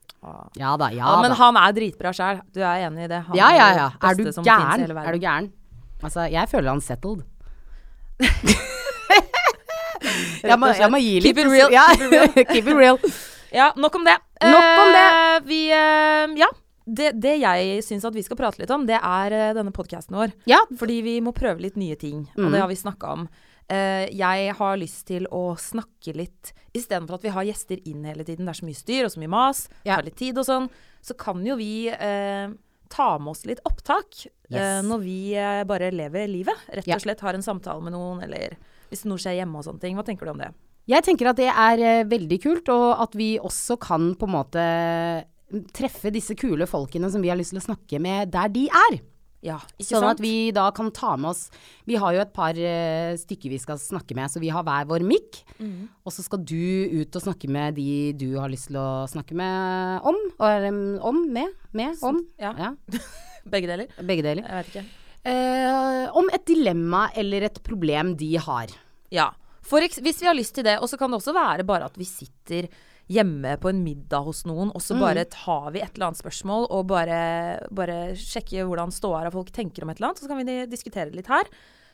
Ja 0.59 0.73
da, 0.77 0.89
ja, 0.91 1.07
Ja, 1.07 1.21
men 1.23 1.31
da. 1.31 1.37
han 1.39 1.57
er 1.57 1.73
dritbra 1.73 2.11
sjæl. 2.13 2.41
Du 2.53 2.59
er 2.61 2.85
enig 2.89 3.05
i 3.07 3.09
det? 3.15 3.23
Han 3.29 3.37
ja, 3.39 3.49
ja, 3.55 3.67
ja. 3.79 3.89
Er 4.03 4.15
du 4.19 4.25
som 4.35 4.43
i 4.45 4.49
gæren? 4.51 4.81
hele. 4.83 5.05
Er 5.07 5.13
du 5.17 5.21
gæren? 5.23 5.49
Altså, 6.03 6.25
jeg 6.33 6.49
føler 6.51 6.69
han 6.75 6.81
settled. 6.85 7.23
jeg, 10.43 10.59
må, 10.59 10.69
jeg 10.77 10.91
må 10.93 11.01
gi 11.03 11.15
litt 11.21 11.37
Keep 11.37 11.43
it 11.45 11.51
real, 11.53 11.73
Ja, 11.73 11.87
keep 12.53 12.67
it 12.69 12.77
real. 12.77 12.99
Ja, 13.53 13.73
nok 13.77 13.95
om 13.95 14.05
det. 14.05 14.17
Nok 14.43 14.71
om 14.83 14.93
det. 14.97 15.05
Uh, 15.17 15.41
vi 15.49 15.61
uh, 15.73 16.37
Ja. 16.43 16.49
Det, 16.87 17.09
det 17.19 17.33
jeg 17.41 17.81
syns 17.83 18.05
at 18.07 18.15
vi 18.15 18.23
skal 18.23 18.39
prate 18.39 18.61
litt 18.63 18.71
om, 18.71 18.85
det 18.87 18.95
er 19.03 19.33
eh, 19.35 19.49
denne 19.57 19.73
podkasten 19.75 20.15
vår. 20.15 20.31
Ja, 20.47 20.61
Fordi 20.79 21.01
vi 21.03 21.17
må 21.25 21.33
prøve 21.35 21.59
litt 21.65 21.75
nye 21.75 21.97
ting, 21.99 22.29
og 22.37 22.45
Mhm. 22.45 22.53
det 22.55 22.61
har 22.63 22.69
vi 22.71 22.77
snakka 22.79 23.09
om. 23.11 23.25
Uh, 23.67 24.07
jeg 24.15 24.53
har 24.55 24.77
lyst 24.79 25.03
til 25.09 25.27
å 25.35 25.57
snakke 25.59 26.15
litt 26.15 26.53
Istedenfor 26.77 27.17
at 27.19 27.23
vi 27.25 27.33
har 27.35 27.43
gjester 27.49 27.81
inn 27.91 28.05
hele 28.07 28.23
tiden, 28.23 28.47
det 28.47 28.53
er 28.55 28.61
så 28.61 28.67
mye 28.69 28.77
styr 28.79 29.05
og 29.09 29.11
så 29.11 29.19
mye 29.19 29.33
mas, 29.33 29.65
Ja. 29.83 29.97
tar 29.97 30.05
litt 30.05 30.17
tid 30.21 30.39
og 30.39 30.45
sånn, 30.47 30.69
så 31.03 31.17
kan 31.19 31.43
jo 31.45 31.57
vi 31.57 31.89
eh, 31.89 32.49
ta 32.93 33.17
med 33.19 33.33
oss 33.35 33.45
litt 33.49 33.61
opptak 33.69 34.27
eh, 34.27 34.33
Yes. 34.57 34.85
når 34.87 35.01
vi 35.03 35.19
eh, 35.35 35.65
bare 35.67 35.91
lever 35.91 36.29
livet. 36.31 36.67
Rett 36.71 36.87
og 36.95 37.03
slett 37.03 37.21
har 37.27 37.35
en 37.35 37.43
samtale 37.43 37.83
med 37.83 37.93
noen, 37.97 38.23
eller 38.23 38.55
hvis 38.93 39.03
noe 39.09 39.19
skjer 39.19 39.41
hjemme 39.41 39.59
og 39.59 39.67
sånne 39.67 39.83
ting. 39.83 39.97
Hva 39.99 40.05
tenker 40.07 40.29
du 40.29 40.35
om 40.37 40.43
det? 40.45 40.53
Jeg 40.87 41.03
tenker 41.03 41.33
at 41.33 41.41
det 41.41 41.49
er 41.51 41.83
eh, 41.83 42.05
veldig 42.07 42.39
kult, 42.45 42.69
og 42.71 43.03
at 43.03 43.17
vi 43.19 43.33
også 43.43 43.75
kan 43.83 44.13
på 44.15 44.29
en 44.29 44.37
måte 44.37 44.67
treffe 45.75 46.11
disse 46.15 46.35
kule 46.39 46.67
folkene 46.67 47.11
som 47.11 47.23
vi 47.23 47.31
har 47.31 47.39
lyst 47.39 47.53
til 47.55 47.61
å 47.61 47.67
snakke 47.69 48.01
med 48.03 48.33
der 48.35 48.51
de 48.55 48.67
er. 48.71 48.97
Ja, 49.47 49.61
Sånn 49.79 50.03
sant? 50.03 50.17
at 50.17 50.23
vi 50.23 50.51
da 50.55 50.65
kan 50.75 50.89
ta 50.95 51.13
med 51.15 51.31
oss 51.31 51.45
Vi 51.87 51.95
har 52.03 52.17
jo 52.17 52.23
et 52.25 52.33
par 52.35 52.57
uh, 52.59 53.13
stykker 53.21 53.53
vi 53.53 53.61
skal 53.63 53.79
snakke 53.79 54.17
med, 54.19 54.33
så 54.33 54.43
vi 54.43 54.51
har 54.51 54.65
hver 54.67 54.89
vår 54.91 55.05
mikk. 55.07 55.41
Mm. 55.61 55.87
Og 56.03 56.15
så 56.15 56.25
skal 56.27 56.43
du 56.43 56.99
ut 56.99 57.19
og 57.19 57.25
snakke 57.29 57.51
med 57.53 57.79
de 57.79 58.11
du 58.19 58.29
har 58.41 58.51
lyst 58.51 58.73
til 58.73 58.81
å 58.83 59.07
snakke 59.11 59.37
med 59.39 60.07
om. 60.07 60.19
Og, 60.37 60.69
um, 60.69 60.85
om, 61.13 61.23
med, 61.33 61.55
med, 61.77 61.97
om. 62.07 62.21
ja. 62.43 62.75
Begge 63.53 63.71
deler? 63.71 63.91
begge 64.03 64.25
deler. 64.27 64.43
Jeg 64.43 64.59
vet 64.59 64.73
ikke. 64.73 64.87
Uh, 65.27 66.05
om 66.19 66.29
et 66.35 66.45
dilemma 66.47 67.07
eller 67.19 67.47
et 67.47 67.61
problem 67.67 68.17
de 68.19 68.33
har. 68.43 68.75
Ja. 69.15 69.31
For 69.67 69.83
hvis 69.83 70.21
vi 70.23 70.29
har 70.29 70.37
lyst 70.39 70.55
til 70.59 70.67
det. 70.67 70.79
Og 70.83 70.91
så 70.91 70.99
kan 70.99 71.11
det 71.11 71.21
også 71.21 71.35
være 71.35 71.67
bare 71.67 71.87
at 71.91 71.99
vi 71.99 72.07
sitter 72.07 72.69
hjemme 73.13 73.53
på 73.63 73.71
en 73.71 73.83
middag 73.85 74.25
hos 74.27 74.45
noen, 74.49 74.73
og 74.75 74.83
så 74.83 74.97
bare 74.99 75.23
tar 75.31 75.69
vi 75.75 75.83
et 75.85 75.93
eller 75.95 76.09
annet 76.09 76.19
spørsmål 76.19 76.67
og 76.75 76.87
bare, 76.91 77.19
bare 77.71 77.99
sjekker 78.19 78.67
hvordan 78.67 78.91
ståa 78.95 79.21
er 79.23 79.29
og 79.31 79.37
folk 79.39 79.53
tenker 79.55 79.85
om 79.87 79.93
et 79.93 80.01
eller 80.01 80.11
annet. 80.11 80.23
Så 80.25 80.31
kan 80.31 80.41
vi 80.43 80.57
diskutere 80.71 81.11
det 81.13 81.21
litt 81.21 81.31
her. 81.31 81.47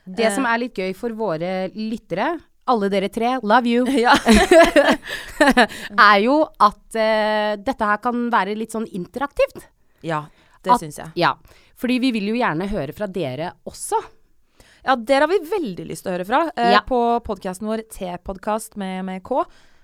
Det 0.03 0.31
som 0.35 0.47
er 0.49 0.57
litt 0.65 0.75
gøy 0.75 0.91
for 0.97 1.13
våre 1.15 1.69
lyttere, 1.77 2.31
alle 2.65 2.87
dere 2.89 3.09
tre, 3.11 3.35
love 3.43 3.67
you, 3.67 3.85
Ja. 4.05 4.15
er 5.99 6.19
jo 6.23 6.37
at 6.63 6.97
uh, 6.97 7.53
dette 7.59 7.89
her 7.89 7.99
kan 8.03 8.25
være 8.33 8.55
litt 8.57 8.73
sånn 8.75 8.87
interaktivt. 8.95 9.67
ja 10.03 10.25
det 10.63 10.77
syns 10.79 10.95
jeg. 10.95 11.11
Ja, 11.19 11.33
fordi 11.75 11.97
vi 11.99 12.13
vil 12.15 12.29
jo 12.31 12.35
gjerne 12.39 12.69
høre 12.71 12.93
fra 12.95 13.03
dere 13.11 13.49
også. 13.67 13.97
Ja, 14.83 14.95
dere 14.95 15.25
har 15.25 15.31
vi 15.31 15.41
veldig 15.51 15.87
lyst 15.89 16.05
til 16.05 16.13
å 16.13 16.15
høre 16.15 16.27
fra. 16.27 16.39
uh, 16.55 16.69
Ja. 16.71 16.79
På 16.87 17.19
podkasten 17.23 17.67
vår 17.67 17.83
T-podkast 17.91 18.77
med, 18.79 19.03
med 19.07 19.23
K. 19.27 19.43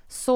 Så 0.09 0.35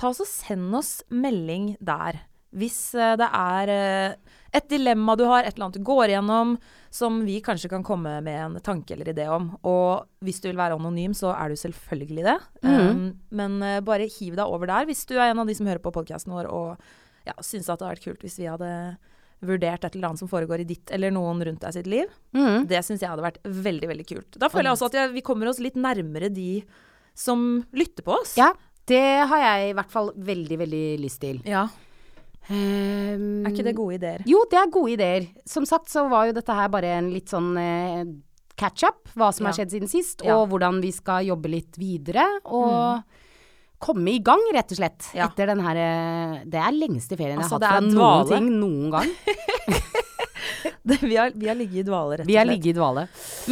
ta 0.00 0.10
oss 0.10 0.22
og 0.24 0.28
send 0.28 0.74
oss 0.76 0.98
melding 1.12 1.74
der. 1.84 2.22
Hvis 2.56 2.94
eh, 2.98 3.14
det 3.20 3.28
er 3.36 3.70
eh, 3.70 4.36
et 4.56 4.70
dilemma 4.72 5.14
du 5.14 5.26
har, 5.28 5.44
et 5.44 5.54
eller 5.54 5.68
annet 5.68 5.78
du 5.78 5.86
går 5.86 6.10
igjennom, 6.10 6.56
som 6.90 7.20
vi 7.22 7.36
kanskje 7.44 7.70
kan 7.70 7.84
komme 7.86 8.16
med 8.26 8.38
en 8.46 8.56
tanke 8.64 8.96
eller 8.96 9.12
idé 9.12 9.28
om. 9.30 9.52
Og 9.62 10.08
hvis 10.26 10.40
du 10.42 10.48
vil 10.48 10.58
være 10.58 10.78
anonym, 10.80 11.14
så 11.14 11.34
er 11.36 11.52
du 11.52 11.60
selvfølgelig 11.60 12.26
det. 12.26 12.38
Um, 12.66 13.04
men 13.30 13.60
eh, 13.62 13.78
bare 13.86 14.08
hiv 14.10 14.34
deg 14.40 14.48
over 14.48 14.72
der 14.72 14.88
hvis 14.88 15.04
du 15.06 15.14
er 15.18 15.28
en 15.28 15.44
av 15.44 15.46
de 15.46 15.54
som 15.54 15.68
hører 15.70 15.84
på 15.84 15.94
podkasten 15.94 16.34
vår 16.34 16.50
og 16.50 16.80
ja, 17.28 17.36
syns 17.44 17.68
at 17.68 17.78
det 17.78 17.86
hadde 17.86 17.94
vært 17.94 18.08
kult 18.08 18.24
hvis 18.24 18.40
vi 18.40 18.48
hadde 18.50 18.72
vurdert 19.44 19.84
et 19.84 19.94
eller 19.94 20.10
annet 20.10 20.20
som 20.20 20.28
foregår 20.28 20.64
i 20.64 20.68
ditt 20.68 20.90
eller 20.92 21.12
noen 21.14 21.40
rundt 21.46 21.62
deg 21.62 21.76
sitt 21.76 21.88
liv. 21.88 22.10
Mm. 22.36 22.66
Det 22.68 22.82
syns 22.84 23.04
jeg 23.04 23.12
hadde 23.12 23.24
vært 23.24 23.40
veldig, 23.44 23.88
veldig 23.92 24.06
kult. 24.08 24.40
Da 24.40 24.50
føler 24.52 24.70
jeg 24.70 24.78
også 24.78 24.90
at 24.90 24.98
jeg, 24.98 25.12
vi 25.14 25.24
kommer 25.24 25.48
oss 25.52 25.62
litt 25.62 25.78
nærmere 25.80 26.32
de 26.32 26.64
som 27.16 27.62
lytter 27.76 28.04
på 28.06 28.18
oss. 28.18 28.34
Ja, 28.40 28.50
det 28.90 29.04
har 29.30 29.44
jeg 29.44 29.70
i 29.70 29.76
hvert 29.78 29.92
fall 29.94 30.10
veldig, 30.30 30.58
veldig 30.64 30.84
lyst 31.02 31.20
til. 31.22 31.38
Ja. 31.48 31.68
Um, 32.50 33.44
Er 33.46 33.52
ikke 33.52 33.66
det 33.68 33.76
gode 33.78 33.94
ideer? 34.00 34.24
Jo, 34.26 34.42
det 34.50 34.58
er 34.58 34.72
gode 34.74 34.96
ideer. 34.96 35.28
Som 35.46 35.66
sagt 35.68 35.90
så 35.92 36.08
var 36.10 36.26
jo 36.30 36.34
dette 36.40 36.56
her 36.56 36.70
bare 36.72 36.96
en 36.98 37.12
litt 37.14 37.30
sånn 37.30 37.52
eh, 37.60 38.02
catch-up, 38.58 39.12
hva 39.14 39.30
som 39.32 39.46
har 39.46 39.54
skjedd 39.56 39.70
siden 39.76 39.90
sist, 39.90 40.24
Ja. 40.26 40.34
Mm. 40.34 40.40
og 40.42 40.48
hvordan 40.54 40.80
vi 40.82 40.90
skal 40.92 41.24
jobbe 41.28 41.52
litt 41.52 41.78
videre. 41.80 42.26
Og 42.50 43.04
komme 43.80 44.12
i 44.12 44.18
gang, 44.20 44.42
rett 44.52 44.74
og 44.74 44.80
slett. 44.82 45.06
Ja. 45.16 45.28
Etter 45.30 45.48
den 45.54 45.62
her 45.64 45.78
eh, 45.80 46.42
Det 46.44 46.58
er 46.60 46.74
lengste 46.76 47.16
ferien 47.16 47.38
Altså, 47.40 47.56
jeg 47.56 47.70
har 47.70 47.78
hatt 47.80 47.94
fra 47.94 48.10
noen 48.10 48.28
ting 48.34 48.50
noen 48.60 48.90
gang. 48.92 49.14
vi, 50.82 51.16
har, 51.16 51.30
vi 51.34 51.48
har 51.48 51.54
ligget 51.58 51.82
i 51.82 51.86
dvale, 51.86 52.16
rett 52.16 52.20
og 52.20 52.24
slett. 52.24 52.30
Vi 52.32 52.36
har 52.38 52.46
ligget 52.48 52.72
i 52.72 52.76
dvale. 52.78 53.02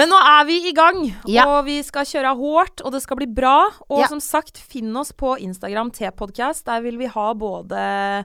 Men 0.01 0.09
nå 0.09 0.17
er 0.17 0.45
vi 0.49 0.57
i 0.71 0.73
gang, 0.77 1.01
Ja. 1.29 1.45
og 1.51 1.67
vi 1.69 1.79
skal 1.85 2.07
kjøre 2.09 2.33
hardt, 2.39 2.81
og 2.85 2.93
det 2.95 3.03
skal 3.05 3.21
bli 3.21 3.27
bra. 3.29 3.69
Og 3.89 4.01
Ja. 4.01 4.09
som 4.09 4.21
sagt, 4.25 4.57
finn 4.59 4.97
oss 4.97 5.13
på 5.13 5.35
Instagram 5.39 5.91
T-podkast. 5.93 6.65
Der 6.65 6.81
vil 6.85 6.97
vi 7.01 7.07
ha 7.13 7.27
både 7.35 8.25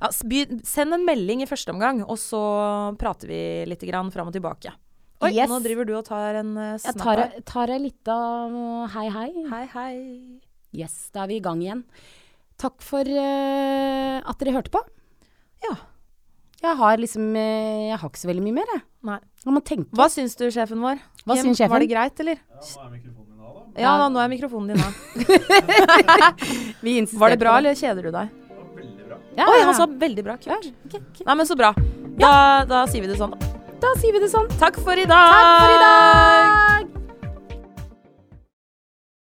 ja, 0.00 0.08
Send 0.64 0.94
en 0.94 1.04
melding 1.04 1.42
i 1.42 1.46
første 1.50 1.72
omgang, 1.74 2.04
og 2.06 2.16
så 2.22 2.40
prater 2.98 3.28
vi 3.28 3.40
litt 3.66 3.82
grann 3.82 4.12
fram 4.14 4.28
og 4.30 4.36
tilbake. 4.36 4.72
Oi, 5.20 5.32
Yes. 5.34 5.50
nå 5.50 5.58
driver 5.64 5.84
du 5.84 5.96
og 5.98 6.04
tar 6.06 6.36
en 6.38 6.52
uh, 6.56 6.76
Jeg 6.78 6.94
snap 6.94 7.42
tar, 7.44 7.68
ei 7.74 7.78
lita 7.82 8.18
hei, 8.94 9.08
hei. 9.10 9.30
Hei, 9.50 9.64
hei. 9.74 9.94
Yes, 10.72 11.10
da 11.12 11.24
er 11.24 11.32
vi 11.32 11.36
i 11.40 11.42
gang 11.42 11.60
igjen. 11.60 11.82
Takk 12.56 12.80
for 12.86 13.02
uh, 13.02 14.18
at 14.22 14.38
dere 14.38 14.54
hørte 14.54 14.70
på. 14.70 14.80
Ja. 15.66 15.74
Jeg 16.58 16.74
har 16.80 16.98
liksom 16.98 17.36
eh, 17.38 17.88
Jeg 17.92 17.98
har 18.00 18.10
ikke 18.10 18.20
så 18.20 18.30
veldig 18.30 18.44
mye 18.48 18.56
mer, 18.56 18.72
jeg. 18.74 18.82
Nei. 19.08 19.18
Hva 19.94 20.08
syns 20.10 20.34
du, 20.38 20.48
sjefen 20.52 20.80
vår? 20.82 20.98
Hva 21.22 21.36
Kim, 21.36 21.44
syns 21.46 21.60
sjefen? 21.60 21.72
Var 21.72 21.84
det 21.84 21.90
greit, 21.92 22.22
eller? 22.24 22.40
Ja, 22.42 22.58
nå 22.58 22.82
er 22.82 22.90
mikrofonen 22.96 23.30
din 23.30 23.44
av, 23.44 23.54
da. 23.54 23.62
Ja, 23.78 23.92
da, 24.00 24.08
nå 24.10 24.18
er 24.24 24.28
mikrofonen 24.32 24.68
din 24.72 24.82
av. 24.82 24.92
Var 27.22 27.34
det 27.34 27.40
bra, 27.44 27.54
eller 27.62 27.78
kjeder 27.78 28.08
du 28.08 28.10
deg? 28.10 28.34
Det 28.34 28.58
var 28.58 28.74
veldig 28.74 29.06
bra. 29.06 29.20
Ja, 29.38 29.46
Oi, 29.46 29.60
han 29.62 29.74
sa 29.78 29.86
veldig 30.02 30.26
bra. 30.26 30.36
Kult. 30.42 30.50
Ja, 30.50 30.58
okay. 30.90 31.00
ok. 31.00 31.24
Nei, 31.30 31.38
men 31.38 31.46
så 31.46 31.58
bra. 31.58 31.72
Da, 32.18 32.34
da 32.66 32.84
sier 32.90 33.06
vi 33.06 33.12
det 33.12 33.22
sånn. 33.22 33.38
Da 33.78 33.94
sier 34.02 34.18
vi 34.18 34.26
det 34.26 34.34
sånn. 34.34 34.50
Takk 34.58 34.82
for 34.82 34.98
i 34.98 35.06
dag. 35.06 35.34
Takk 35.38 35.58
for 35.62 35.76
i 35.78 35.82
dag! 35.86 36.97